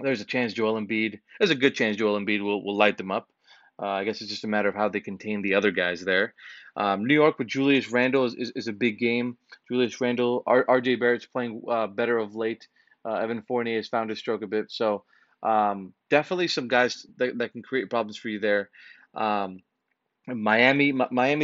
there's 0.00 0.20
a 0.20 0.24
chance 0.24 0.52
Joel 0.52 0.80
Embiid, 0.80 1.20
there's 1.38 1.50
a 1.50 1.56
good 1.56 1.74
chance 1.74 1.96
Joel 1.96 2.18
Embiid 2.18 2.42
will, 2.42 2.64
will 2.64 2.76
light 2.76 2.98
them 2.98 3.10
up. 3.10 3.28
Uh, 3.82 3.86
I 3.86 4.04
guess 4.04 4.20
it's 4.20 4.30
just 4.30 4.44
a 4.44 4.48
matter 4.48 4.68
of 4.68 4.74
how 4.74 4.88
they 4.88 5.00
contain 5.00 5.40
the 5.40 5.54
other 5.54 5.70
guys 5.70 6.04
there. 6.04 6.34
Um, 6.76 7.06
New 7.06 7.14
York 7.14 7.38
with 7.38 7.48
Julius 7.48 7.90
Randle 7.90 8.26
is, 8.26 8.34
is, 8.34 8.52
is, 8.54 8.68
a 8.68 8.72
big 8.72 8.98
game. 8.98 9.38
Julius 9.68 10.00
Randle, 10.00 10.42
R- 10.46 10.66
RJ 10.66 11.00
Barrett's 11.00 11.26
playing 11.26 11.62
uh, 11.68 11.86
better 11.86 12.18
of 12.18 12.34
late. 12.34 12.68
Uh, 13.04 13.14
Evan 13.14 13.42
Fournier 13.42 13.76
has 13.76 13.88
found 13.88 14.10
his 14.10 14.18
stroke 14.18 14.42
a 14.42 14.46
bit. 14.46 14.70
So 14.70 15.04
um, 15.42 15.92
definitely 16.10 16.48
some 16.48 16.68
guys 16.68 17.06
that, 17.16 17.38
that 17.38 17.52
can 17.52 17.62
create 17.62 17.90
problems 17.90 18.16
for 18.16 18.28
you 18.28 18.40
there. 18.40 18.70
Um, 19.14 19.60
Miami, 20.26 20.92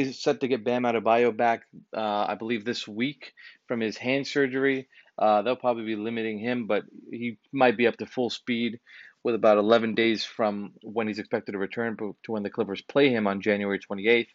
is 0.01 0.23
set 0.23 0.41
to 0.41 0.49
get 0.49 0.65
Bam 0.65 0.83
Adebayo 0.83 1.37
back, 1.37 1.63
uh, 1.97 2.27
I 2.29 2.35
believe, 2.35 2.65
this 2.65 2.87
week 2.87 3.33
from 3.67 3.81
his 3.81 3.97
hand 3.97 4.27
surgery. 4.27 4.89
Uh, 5.19 5.43
they'll 5.43 5.57
probably 5.57 5.85
be 5.85 5.97
limiting 5.97 6.39
him, 6.39 6.67
but 6.67 6.85
he 7.11 7.39
might 7.53 7.77
be 7.77 7.87
up 7.87 7.97
to 7.97 8.07
full 8.07 8.31
speed 8.31 8.79
with 9.25 9.35
about 9.35 9.59
11 9.59 9.95
days 9.95 10.25
from 10.25 10.73
when 10.83 11.09
he's 11.09 11.19
expected 11.19 11.53
to 11.53 11.59
return 11.59 11.97
to 11.97 12.15
when 12.27 12.43
the 12.43 12.51
Clippers 12.51 12.83
play 12.83 13.09
him 13.09 13.27
on 13.27 13.41
January 13.41 13.81
28th. 13.81 14.29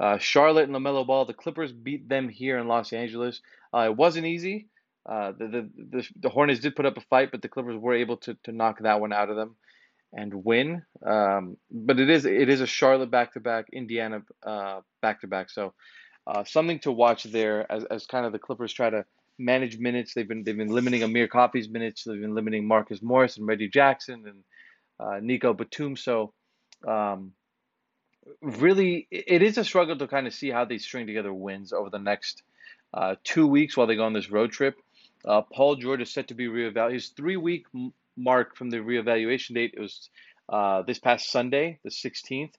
Uh, 0.00 0.18
Charlotte 0.18 0.68
and 0.68 0.74
LaMelo 0.74 1.06
Ball, 1.06 1.26
the 1.26 1.34
Clippers 1.34 1.72
beat 1.72 2.08
them 2.08 2.28
here 2.28 2.58
in 2.58 2.66
Los 2.66 2.92
Angeles. 2.92 3.42
Uh, 3.74 3.88
it 3.90 3.96
wasn't 3.96 4.26
easy. 4.26 4.68
Uh, 5.08 5.32
the, 5.32 5.46
the, 5.48 5.70
the, 5.90 6.08
the 6.20 6.28
Hornets 6.28 6.60
did 6.60 6.76
put 6.76 6.86
up 6.86 6.96
a 6.96 7.00
fight, 7.00 7.30
but 7.32 7.42
the 7.42 7.48
Clippers 7.48 7.76
were 7.76 7.94
able 7.94 8.18
to, 8.18 8.36
to 8.44 8.52
knock 8.52 8.78
that 8.80 9.00
one 9.00 9.12
out 9.12 9.30
of 9.30 9.36
them 9.36 9.56
and 10.12 10.44
win. 10.44 10.82
Um, 11.04 11.56
but 11.70 11.98
it 11.98 12.10
is 12.10 12.24
it 12.24 12.48
is 12.48 12.60
a 12.60 12.66
Charlotte 12.66 13.10
back 13.10 13.32
to 13.32 13.40
back, 13.40 13.66
Indiana 13.72 14.22
back 15.00 15.20
to 15.22 15.26
back. 15.26 15.50
So 15.50 15.74
uh, 16.26 16.44
something 16.44 16.78
to 16.80 16.92
watch 16.92 17.24
there 17.24 17.70
as, 17.70 17.84
as 17.84 18.06
kind 18.06 18.26
of 18.26 18.32
the 18.32 18.38
Clippers 18.38 18.72
try 18.72 18.90
to 18.90 19.04
manage 19.38 19.78
minutes. 19.78 20.14
They've 20.14 20.28
been 20.28 20.44
they've 20.44 20.56
been 20.56 20.68
limiting 20.68 21.02
Amir 21.02 21.28
Coffey's 21.28 21.68
minutes. 21.68 22.04
They've 22.04 22.20
been 22.20 22.34
limiting 22.34 22.66
Marcus 22.66 23.02
Morris 23.02 23.38
and 23.38 23.46
Reggie 23.46 23.68
Jackson 23.68 24.24
and 24.26 24.44
uh, 25.00 25.18
Nico 25.20 25.52
Batum. 25.52 25.96
So 25.96 26.32
um, 26.86 27.32
really, 28.40 29.08
it 29.10 29.42
is 29.42 29.58
a 29.58 29.64
struggle 29.64 29.96
to 29.98 30.06
kind 30.06 30.26
of 30.26 30.34
see 30.34 30.50
how 30.50 30.64
they 30.64 30.78
string 30.78 31.06
together 31.06 31.32
wins 31.32 31.72
over 31.72 31.90
the 31.90 31.98
next 31.98 32.42
uh, 32.94 33.16
two 33.24 33.46
weeks 33.46 33.76
while 33.76 33.86
they 33.86 33.96
go 33.96 34.04
on 34.04 34.12
this 34.12 34.30
road 34.30 34.52
trip. 34.52 34.76
Uh, 35.26 35.42
Paul 35.52 35.76
George 35.76 36.02
is 36.02 36.12
set 36.12 36.28
to 36.28 36.34
be 36.34 36.46
reevaluated. 36.46 36.92
His 36.94 37.08
three 37.10 37.36
week 37.36 37.66
mark 38.16 38.56
from 38.56 38.70
the 38.70 38.78
reevaluation 38.78 39.54
date. 39.54 39.74
It 39.76 39.80
was 39.80 40.10
uh, 40.48 40.82
this 40.82 40.98
past 40.98 41.30
Sunday, 41.30 41.78
the 41.84 41.90
16th. 41.90 42.52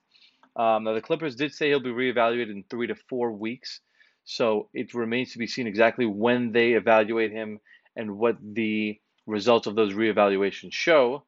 Um, 0.56 0.84
now, 0.84 0.94
the 0.94 1.00
Clippers 1.00 1.36
did 1.36 1.52
say 1.52 1.68
he'll 1.68 1.80
be 1.80 1.90
reevaluated 1.90 2.50
in 2.50 2.64
three 2.70 2.86
to 2.86 2.94
four 3.08 3.32
weeks. 3.32 3.80
So 4.24 4.68
it 4.72 4.94
remains 4.94 5.32
to 5.32 5.38
be 5.38 5.46
seen 5.46 5.66
exactly 5.66 6.06
when 6.06 6.52
they 6.52 6.72
evaluate 6.72 7.32
him 7.32 7.60
and 7.94 8.16
what 8.16 8.36
the 8.40 8.98
results 9.26 9.66
of 9.66 9.74
those 9.74 9.92
reevaluations 9.92 10.72
show. 10.72 11.24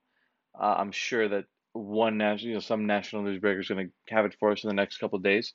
Uh, 0.59 0.77
I'm 0.79 0.93
sure 0.93 1.29
that 1.29 1.45
one 1.73 2.17
national, 2.17 2.49
you 2.49 2.55
know, 2.55 2.61
some 2.61 2.87
national 2.87 3.23
newsbreaker 3.23 3.61
is 3.61 3.69
going 3.69 3.89
to 4.09 4.15
have 4.15 4.25
it 4.25 4.37
for 4.41 4.53
us 4.53 4.65
in 4.65 4.69
the 4.69 4.75
next 4.75 4.97
couple 4.99 5.19
of 5.19 5.23
days. 5.23 5.53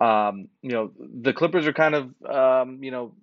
Um, 0.00 0.48
you 0.60 0.72
know, 0.72 0.92
the 0.98 1.32
Clippers 1.32 1.66
are 1.66 1.72
kind 1.72 1.94
of, 1.94 2.12
um, 2.28 2.82
you 2.82 2.90
know, 2.90 3.14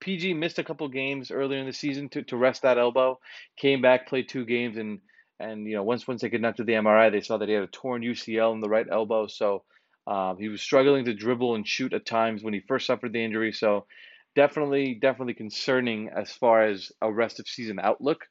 PG 0.00 0.34
missed 0.34 0.58
a 0.58 0.64
couple 0.64 0.88
games 0.88 1.30
earlier 1.30 1.58
in 1.58 1.66
the 1.66 1.72
season 1.72 2.08
to, 2.10 2.22
to 2.24 2.36
rest 2.36 2.62
that 2.62 2.78
elbow. 2.78 3.18
Came 3.56 3.82
back, 3.82 4.08
played 4.08 4.28
two 4.28 4.44
games, 4.44 4.76
and 4.76 5.00
and 5.40 5.66
you 5.66 5.74
know 5.74 5.82
once 5.82 6.06
once 6.06 6.22
they 6.22 6.30
conducted 6.30 6.66
the 6.66 6.72
MRI, 6.74 7.10
they 7.10 7.20
saw 7.20 7.38
that 7.38 7.48
he 7.48 7.54
had 7.54 7.64
a 7.64 7.68
torn 7.68 8.02
UCL 8.02 8.54
in 8.54 8.60
the 8.60 8.68
right 8.68 8.86
elbow. 8.90 9.26
So 9.26 9.64
um, 10.06 10.38
he 10.38 10.48
was 10.48 10.62
struggling 10.62 11.04
to 11.04 11.14
dribble 11.14 11.54
and 11.54 11.66
shoot 11.66 11.92
at 11.92 12.06
times 12.06 12.42
when 12.42 12.54
he 12.54 12.60
first 12.60 12.86
suffered 12.86 13.12
the 13.12 13.24
injury. 13.24 13.52
So 13.52 13.86
definitely 14.34 14.94
definitely 14.94 15.34
concerning 15.34 16.10
as 16.14 16.30
far 16.32 16.64
as 16.64 16.92
a 17.00 17.12
rest 17.12 17.40
of 17.40 17.48
season 17.48 17.78
outlook. 17.80 18.26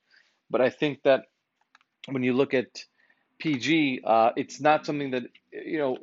But 0.49 0.61
I 0.61 0.69
think 0.69 1.03
that 1.03 1.25
when 2.09 2.23
you 2.23 2.33
look 2.33 2.53
at 2.53 2.83
PG, 3.39 4.01
uh, 4.05 4.31
it's 4.35 4.59
not 4.59 4.85
something 4.85 5.11
that 5.11 5.23
you 5.51 5.77
know. 5.79 5.97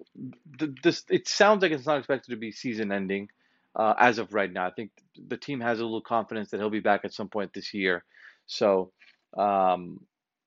This 0.82 1.04
it 1.10 1.28
sounds 1.28 1.62
like 1.62 1.72
it's 1.72 1.86
not 1.86 1.98
expected 1.98 2.30
to 2.30 2.36
be 2.36 2.52
season 2.52 2.92
ending 2.92 3.28
uh, 3.76 3.94
as 3.98 4.18
of 4.18 4.32
right 4.34 4.52
now. 4.52 4.66
I 4.66 4.70
think 4.70 4.90
the 5.28 5.36
team 5.36 5.60
has 5.60 5.80
a 5.80 5.84
little 5.84 6.00
confidence 6.00 6.50
that 6.50 6.60
he'll 6.60 6.70
be 6.70 6.80
back 6.80 7.04
at 7.04 7.12
some 7.12 7.28
point 7.28 7.52
this 7.52 7.74
year. 7.74 8.04
So 8.46 8.92
um, 9.36 10.00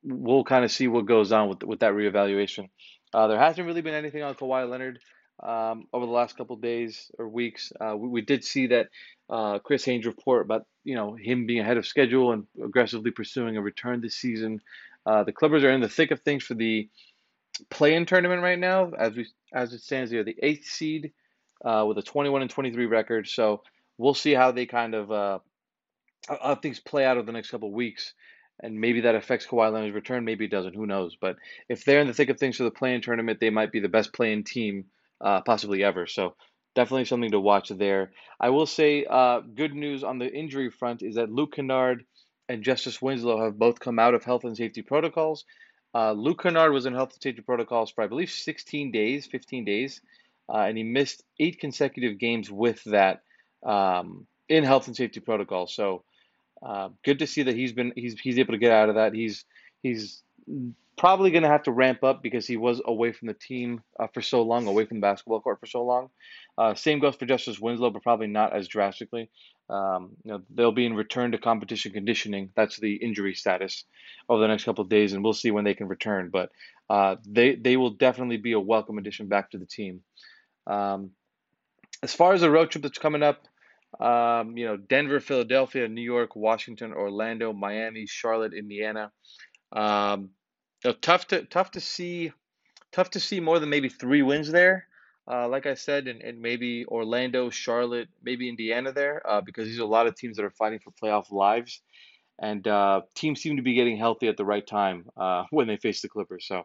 we'll 0.03 0.43
kind 0.43 0.63
of 0.63 0.71
see 0.71 0.87
what 0.87 1.05
goes 1.05 1.31
on 1.31 1.49
with 1.49 1.63
with 1.63 1.79
that 1.79 1.93
reevaluation. 1.93 2.69
Uh, 3.13 3.27
there 3.27 3.39
hasn't 3.39 3.65
really 3.65 3.81
been 3.81 3.93
anything 3.93 4.23
on 4.23 4.35
Kawhi 4.35 4.69
Leonard 4.69 4.99
um, 5.41 5.87
over 5.93 6.05
the 6.05 6.11
last 6.11 6.37
couple 6.37 6.55
days 6.57 7.11
or 7.17 7.27
weeks. 7.27 7.71
Uh, 7.79 7.95
we, 7.95 8.07
we, 8.07 8.21
did 8.21 8.43
see 8.43 8.67
that 8.67 8.87
uh, 9.29 9.59
Chris 9.59 9.85
Haynes 9.85 10.05
report 10.05 10.45
about 10.45 10.65
you 10.83 10.95
know 10.95 11.15
him 11.15 11.45
being 11.45 11.59
ahead 11.59 11.77
of 11.77 11.85
schedule 11.85 12.31
and 12.31 12.45
aggressively 12.63 13.11
pursuing 13.11 13.57
a 13.57 13.61
return 13.61 14.01
this 14.01 14.15
season. 14.15 14.61
Uh, 15.05 15.23
the 15.23 15.31
Clippers 15.31 15.63
are 15.63 15.71
in 15.71 15.81
the 15.81 15.89
thick 15.89 16.11
of 16.11 16.21
things 16.21 16.43
for 16.43 16.53
the 16.53 16.89
play-in 17.69 18.05
tournament 18.05 18.41
right 18.41 18.59
now, 18.59 18.91
as 18.91 19.15
we 19.15 19.27
as 19.53 19.73
it 19.73 19.81
stands. 19.81 20.11
They're 20.11 20.23
the 20.23 20.37
eighth 20.41 20.67
seed 20.67 21.13
uh, 21.63 21.85
with 21.87 21.97
a 21.97 22.01
21 22.01 22.41
and 22.41 22.51
23 22.51 22.85
record. 22.85 23.27
So 23.27 23.63
we'll 23.97 24.13
see 24.13 24.33
how 24.33 24.51
they 24.51 24.65
kind 24.65 24.93
of 24.95 25.11
uh, 25.11 25.39
how 26.27 26.55
things 26.55 26.79
play 26.79 27.05
out 27.05 27.17
over 27.17 27.25
the 27.25 27.31
next 27.31 27.51
couple 27.51 27.69
of 27.69 27.73
weeks. 27.73 28.13
And 28.59 28.81
maybe 28.81 29.01
that 29.01 29.15
affects 29.15 29.45
Kawhi 29.45 29.71
Leonard's 29.71 29.93
return. 29.93 30.25
Maybe 30.25 30.45
it 30.45 30.51
doesn't. 30.51 30.73
Who 30.73 30.87
knows? 30.87 31.15
But 31.19 31.37
if 31.69 31.85
they're 31.85 32.01
in 32.01 32.07
the 32.07 32.13
thick 32.13 32.29
of 32.29 32.39
things 32.39 32.57
for 32.57 32.63
the 32.63 32.71
play-in 32.71 33.01
tournament, 33.01 33.39
they 33.39 33.51
might 33.51 33.71
be 33.71 33.79
the 33.79 33.87
best 33.87 34.13
play-in 34.13 34.43
team 34.43 34.85
uh, 35.21 35.41
possibly 35.41 35.83
ever. 35.83 36.07
So 36.07 36.33
definitely 36.73 37.05
something 37.05 37.31
to 37.31 37.39
watch 37.39 37.69
there. 37.69 38.11
I 38.39 38.49
will 38.49 38.65
say, 38.65 39.05
uh, 39.07 39.41
good 39.41 39.75
news 39.75 40.03
on 40.03 40.17
the 40.17 40.31
injury 40.31 40.71
front 40.71 41.03
is 41.03 41.15
that 41.15 41.31
Luke 41.31 41.55
Kennard 41.55 42.03
and 42.49 42.63
Justice 42.63 43.01
Winslow 43.01 43.43
have 43.43 43.59
both 43.59 43.79
come 43.79 43.99
out 43.99 44.13
of 44.13 44.23
health 44.23 44.43
and 44.43 44.57
safety 44.57 44.81
protocols. 44.81 45.45
Uh, 45.93 46.11
Luke 46.11 46.41
Kennard 46.41 46.71
was 46.71 46.85
in 46.85 46.93
health 46.93 47.13
and 47.13 47.21
safety 47.21 47.41
protocols 47.41 47.91
for 47.91 48.03
I 48.03 48.07
believe 48.07 48.29
16 48.29 48.91
days, 48.91 49.25
15 49.25 49.65
days, 49.65 50.01
uh, 50.49 50.59
and 50.59 50.77
he 50.77 50.83
missed 50.83 51.23
eight 51.39 51.59
consecutive 51.59 52.17
games 52.17 52.49
with 52.49 52.83
that 52.85 53.21
um, 53.65 54.27
in 54.49 54.63
health 54.63 54.87
and 54.87 54.95
safety 54.95 55.19
protocol. 55.19 55.67
So 55.67 56.03
uh, 56.61 56.89
good 57.03 57.19
to 57.19 57.27
see 57.27 57.43
that 57.43 57.55
he's 57.55 57.73
been 57.73 57.93
he's 57.95 58.19
he's 58.19 58.39
able 58.39 58.53
to 58.53 58.59
get 58.59 58.71
out 58.71 58.89
of 58.89 58.95
that. 58.95 59.13
He's 59.13 59.45
he's 59.83 60.23
probably 60.97 61.29
going 61.29 61.43
to 61.43 61.49
have 61.49 61.63
to 61.63 61.71
ramp 61.71 62.03
up 62.03 62.23
because 62.23 62.47
he 62.47 62.57
was 62.57 62.81
away 62.83 63.11
from 63.11 63.27
the 63.27 63.33
team 63.33 63.81
uh, 63.99 64.07
for 64.07 64.21
so 64.21 64.41
long, 64.41 64.67
away 64.67 64.85
from 64.85 64.97
the 64.97 65.01
basketball 65.01 65.39
court 65.39 65.59
for 65.59 65.67
so 65.67 65.83
long. 65.83 66.09
Uh, 66.57 66.73
same 66.73 66.99
goes 66.99 67.15
for 67.15 67.27
Justice 67.27 67.59
Winslow, 67.59 67.91
but 67.91 68.01
probably 68.01 68.27
not 68.27 68.53
as 68.53 68.67
drastically. 68.67 69.29
Um, 69.69 70.11
you 70.23 70.31
know, 70.31 70.41
they'll 70.49 70.71
be 70.71 70.85
in 70.85 70.95
return 70.95 71.31
to 71.33 71.37
competition 71.37 71.91
conditioning. 71.91 72.49
That's 72.55 72.77
the 72.77 72.95
injury 72.95 73.35
status 73.35 73.83
over 74.27 74.41
the 74.41 74.47
next 74.47 74.63
couple 74.63 74.81
of 74.81 74.89
days, 74.89 75.13
and 75.13 75.23
we'll 75.23 75.33
see 75.33 75.51
when 75.51 75.65
they 75.65 75.75
can 75.75 75.87
return. 75.87 76.29
But 76.29 76.51
uh, 76.89 77.17
they 77.27 77.55
they 77.55 77.77
will 77.77 77.91
definitely 77.91 78.37
be 78.37 78.53
a 78.53 78.59
welcome 78.59 78.97
addition 78.97 79.27
back 79.27 79.51
to 79.51 79.57
the 79.57 79.65
team. 79.65 80.01
Um, 80.67 81.11
as 82.03 82.13
far 82.13 82.33
as 82.33 82.41
the 82.41 82.51
road 82.51 82.69
trip 82.69 82.83
that's 82.83 82.99
coming 82.99 83.23
up, 83.23 83.47
um, 83.99 84.57
you 84.57 84.65
know, 84.65 84.77
Denver, 84.77 85.19
Philadelphia, 85.19 85.87
New 85.87 86.01
York, 86.01 86.35
Washington, 86.35 86.93
Orlando, 86.93 87.53
Miami, 87.53 88.05
Charlotte, 88.05 88.53
Indiana. 88.53 89.11
Um, 89.71 90.29
you 90.83 90.91
know, 90.91 90.97
tough 91.01 91.27
to 91.27 91.43
tough 91.45 91.71
to 91.71 91.79
see, 91.79 92.31
tough 92.91 93.11
to 93.11 93.19
see 93.19 93.39
more 93.39 93.59
than 93.59 93.69
maybe 93.69 93.89
three 93.89 94.21
wins 94.21 94.51
there. 94.51 94.87
Uh, 95.29 95.47
like 95.47 95.65
I 95.65 95.73
said, 95.73 96.07
and, 96.07 96.21
and 96.21 96.39
maybe 96.39 96.85
Orlando, 96.85 97.49
Charlotte, 97.49 98.07
maybe 98.23 98.47
Indiana 98.47 98.93
there, 98.93 99.21
uh, 99.29 99.41
because 99.41 99.67
these 99.67 99.79
are 99.79 99.83
a 99.83 99.87
lot 99.87 100.07
of 100.07 100.15
teams 100.15 100.37
that 100.37 100.45
are 100.45 100.51
fighting 100.51 100.79
for 100.79 100.91
playoff 100.91 101.31
lives, 101.31 101.81
and 102.39 102.65
uh, 102.65 103.01
teams 103.13 103.41
seem 103.41 103.57
to 103.57 103.61
be 103.61 103.73
getting 103.73 103.97
healthy 103.97 104.29
at 104.29 104.37
the 104.37 104.45
right 104.45 104.65
time 104.65 105.05
uh, 105.17 105.43
when 105.49 105.67
they 105.67 105.77
face 105.77 106.01
the 106.01 106.07
Clippers. 106.07 106.45
So, 106.47 106.63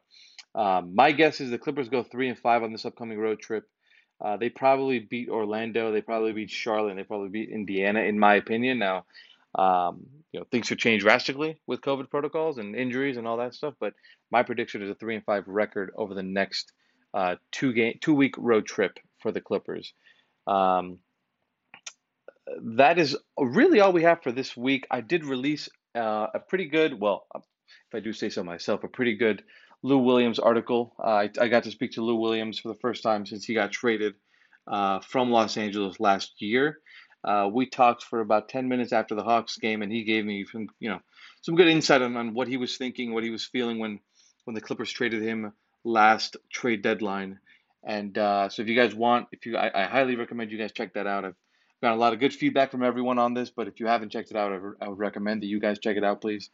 um, 0.55 0.95
my 0.95 1.13
guess 1.13 1.41
is 1.41 1.51
the 1.51 1.59
Clippers 1.59 1.89
go 1.89 2.03
three 2.03 2.29
and 2.29 2.39
five 2.39 2.63
on 2.63 2.73
this 2.73 2.85
upcoming 2.85 3.19
road 3.19 3.41
trip. 3.41 3.65
Uh, 4.23 4.37
they 4.37 4.49
probably 4.49 5.01
beat 5.01 5.29
Orlando. 5.29 5.91
They 5.91 6.01
probably 6.01 6.33
beat 6.33 6.51
Charlotte. 6.51 6.95
They 6.95 7.03
probably 7.03 7.29
beat 7.29 7.51
Indiana, 7.51 8.01
in 8.01 8.19
my 8.19 8.37
opinion. 8.37 8.79
Now, 8.79 9.05
um, 9.57 10.07
you 10.33 10.41
know, 10.41 10.47
things 10.51 10.69
could 10.69 10.79
change 10.79 11.03
drastically 11.03 11.59
with 11.67 11.81
COVID 11.81 12.09
protocols 12.09 12.59
and 12.59 12.77
injuries 12.77 13.17
and 13.17 13.27
all 13.27 13.39
that 13.39 13.55
stuff. 13.55 13.75
But 13.81 13.95
my 14.31 14.45
prediction 14.45 14.83
is 14.83 14.91
a 14.91 14.95
three 14.95 15.17
and 15.17 15.25
five 15.25 15.49
record 15.49 15.91
over 15.97 16.15
the 16.15 16.23
next 16.23 16.73
uh, 17.13 17.37
two 17.51 17.73
game, 17.73 17.99
two 18.01 18.15
week 18.15 18.37
road 18.39 18.65
trip 18.65 18.99
for 19.21 19.33
the 19.33 19.41
Clippers. 19.41 19.93
Um, 20.47 20.99
that 22.63 22.99
is 22.99 23.17
really 23.39 23.81
all 23.81 23.93
we 23.93 24.03
have 24.05 24.23
for 24.23 24.33
this 24.33 24.57
week. 24.57 24.87
I 24.91 25.01
did 25.01 25.25
release 25.25 25.69
uh, 25.95 26.29
a 26.35 26.39
pretty 26.39 26.67
good, 26.67 26.99
well, 26.99 27.27
if 27.35 27.95
I 27.95 28.01
do 28.01 28.13
say 28.13 28.31
so 28.31 28.43
myself, 28.43 28.85
a 28.85 28.89
pretty 28.89 29.17
good 29.17 29.43
Lou 29.83 29.99
Williams 29.99 30.39
article. 30.39 30.95
Uh, 30.99 31.09
I, 31.09 31.31
I 31.41 31.49
got 31.49 31.65
to 31.65 31.71
speak 31.71 31.93
to 31.93 32.03
Lou 32.03 32.17
Williams 32.17 32.59
for 32.59 32.69
the 32.69 32.79
first 32.81 33.03
time 33.03 33.27
since 33.27 33.45
he 33.45 33.55
got 33.55 33.73
traded 33.73 34.15
uh, 34.67 35.01
from 35.01 35.31
Los 35.31 35.57
Angeles 35.57 35.99
last 35.99 36.41
year. 36.41 36.79
Uh, 37.25 37.49
we 37.53 37.67
talked 37.67 38.03
for 38.03 38.21
about 38.21 38.49
10 38.49 38.69
minutes 38.69 38.93
after 38.93 39.15
the 39.15 39.23
Hawks 39.23 39.57
game, 39.57 39.83
and 39.83 39.93
he 39.93 40.05
gave 40.05 40.25
me 40.25 40.45
some, 40.45 40.69
you 40.81 40.89
know, 40.89 41.01
some 41.43 41.55
good 41.55 41.69
insight 41.69 42.03
on, 42.03 42.17
on 42.17 42.35
what 42.35 42.49
he 42.49 42.57
was 42.57 42.77
thinking, 42.77 43.13
what 43.13 43.25
he 43.25 43.31
was 43.31 43.45
feeling 43.45 43.79
when, 43.79 44.01
when 44.45 44.55
the 44.55 44.61
Clippers 44.61 44.91
traded 44.91 45.23
him 45.23 45.53
last 45.85 46.37
trade 46.53 46.83
deadline. 46.83 47.39
And 47.85 48.17
uh, 48.17 48.49
so, 48.49 48.63
if 48.63 48.69
you 48.69 48.77
guys 48.77 48.95
want, 48.95 49.29
if 49.33 49.47
you, 49.47 49.57
I, 49.57 49.71
I, 49.83 49.85
highly 49.87 50.15
recommend 50.15 50.53
you 50.53 50.59
guys 50.59 50.71
check 50.71 50.95
that 50.95 51.09
out. 51.09 51.25
I've 51.25 51.35
got 51.83 51.95
a 51.95 51.97
lot 51.97 52.13
of 52.13 52.21
good 52.21 52.33
feedback 52.33 52.71
from 52.71 52.85
everyone 52.85 53.19
on 53.19 53.35
this, 53.35 53.51
but 53.51 53.67
if 53.67 53.81
you 53.81 53.87
haven't 53.87 54.11
checked 54.11 54.31
it 54.31 54.37
out, 54.37 54.53
I, 54.53 54.85
I 54.85 54.89
would 54.89 54.99
recommend 54.99 55.43
that 55.43 55.47
you 55.47 55.59
guys 55.59 55.81
check 55.81 55.97
it 55.97 56.05
out, 56.05 56.21
please. 56.21 56.51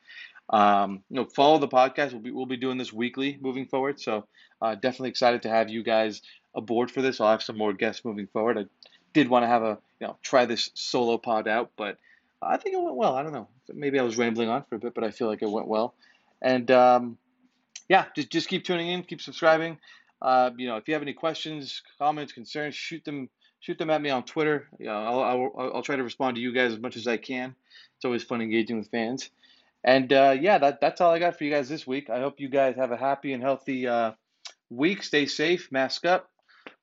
Um, 0.51 1.03
you 1.11 1.17
know, 1.17 1.27
follow 1.27 1.59
the 1.59 1.69
podcast. 1.69 2.13
We'll 2.13 2.23
be 2.23 2.31
we'll 2.31 2.47
be 2.47 2.57
doing 2.57 2.79
this 2.79 2.93
weekly 2.93 3.39
moving 3.41 3.67
forward. 3.67 4.01
So 4.01 4.27
uh, 4.63 4.75
definitely 4.75 5.11
excited 5.11 5.43
to 5.43 5.49
have 5.49 5.69
you 5.69 5.83
guys 5.83 6.23
aboard 6.55 6.91
for 6.91 7.03
this. 7.03 7.21
I'll 7.21 7.31
have 7.31 7.43
some 7.43 7.59
more 7.59 7.73
guests 7.73 8.05
moving 8.05 8.27
forward. 8.29 8.59
I 8.59 8.65
did 9.13 9.29
want 9.29 9.45
to 9.45 9.49
have 9.49 9.63
a 9.63 9.79
you 10.01 10.07
know 10.07 10.17
try 10.23 10.47
this 10.47 10.71
solo 10.75 11.19
pod 11.19 11.49
out, 11.49 11.73
but 11.77 11.99
I 12.41 12.57
think 12.57 12.75
it 12.75 12.83
went 12.83 12.97
well. 12.97 13.15
I 13.15 13.23
don't 13.23 13.33
know. 13.33 13.49
Maybe 13.73 13.99
I 13.99 14.03
was 14.03 14.17
rambling 14.17 14.49
on 14.49 14.65
for 14.69 14.77
a 14.77 14.79
bit, 14.79 14.95
but 14.95 15.05
I 15.05 15.11
feel 15.11 15.29
like 15.29 15.43
it 15.43 15.51
went 15.51 15.69
well. 15.69 15.95
And 16.41 16.71
um, 16.71 17.19
yeah, 17.89 18.07
just 18.15 18.31
just 18.31 18.49
keep 18.49 18.65
tuning 18.65 18.89
in, 18.89 19.03
keep 19.03 19.21
subscribing. 19.21 19.79
Uh, 20.21 20.51
you 20.57 20.67
know, 20.67 20.77
if 20.77 20.89
you 20.89 20.95
have 20.95 21.03
any 21.03 21.13
questions, 21.13 21.83
comments, 21.99 22.33
concerns, 22.33 22.75
shoot 22.75 23.05
them 23.05 23.29
shoot 23.61 23.79
them 23.79 23.91
at 23.91 24.01
me 24.01 24.11
on 24.11 24.23
Twitter. 24.23 24.69
Know, 24.79 24.91
I'll, 24.91 25.23
I'll, 25.23 25.73
I'll 25.77 25.83
try 25.83 25.97
to 25.97 26.03
respond 26.03 26.37
to 26.37 26.41
you 26.41 26.53
guys 26.53 26.73
as 26.73 26.79
much 26.79 26.97
as 26.97 27.07
I 27.07 27.17
can. 27.17 27.55
It's 27.97 28.05
always 28.05 28.23
fun 28.23 28.41
engaging 28.41 28.79
with 28.79 28.91
fans. 28.91 29.31
And 29.85 30.13
uh, 30.13 30.37
yeah, 30.39 30.59
that, 30.59 30.81
that's 30.81 31.01
all 31.01 31.13
I 31.13 31.19
got 31.19 31.39
for 31.39 31.45
you 31.45 31.51
guys 31.51 31.69
this 31.69 31.87
week. 31.87 32.11
I 32.11 32.21
hope 32.21 32.41
you 32.41 32.49
guys 32.49 32.77
have 32.77 32.93
a 32.93 32.97
happy 32.97 33.33
and 33.33 33.43
healthy 33.43 33.87
uh, 33.87 34.13
week. 34.71 35.03
Stay 35.03 35.27
safe, 35.27 35.71
mask 35.71 36.05
up. 36.05 36.29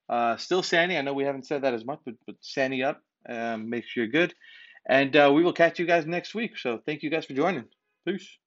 Uh, 0.08 0.38
still 0.38 0.64
sandy. 0.64 0.98
I 0.98 1.02
know 1.02 1.14
we 1.14 1.24
haven't 1.24 1.46
said 1.48 1.64
that 1.64 1.74
as 1.74 1.86
much, 1.86 2.00
but, 2.06 2.16
but 2.26 2.36
sandy 2.42 2.84
up. 2.84 3.02
Um, 3.28 3.70
make 3.70 3.86
sure 3.86 4.04
you're 4.04 4.12
good. 4.12 4.34
And 4.88 5.16
uh, 5.16 5.32
we 5.34 5.44
will 5.44 5.54
catch 5.54 5.80
you 5.80 5.86
guys 5.86 6.06
next 6.06 6.36
week. 6.36 6.58
So 6.58 6.80
thank 6.86 7.04
you 7.04 7.10
guys 7.10 7.26
for 7.26 7.34
joining. 7.34 7.66
Peace. 8.08 8.38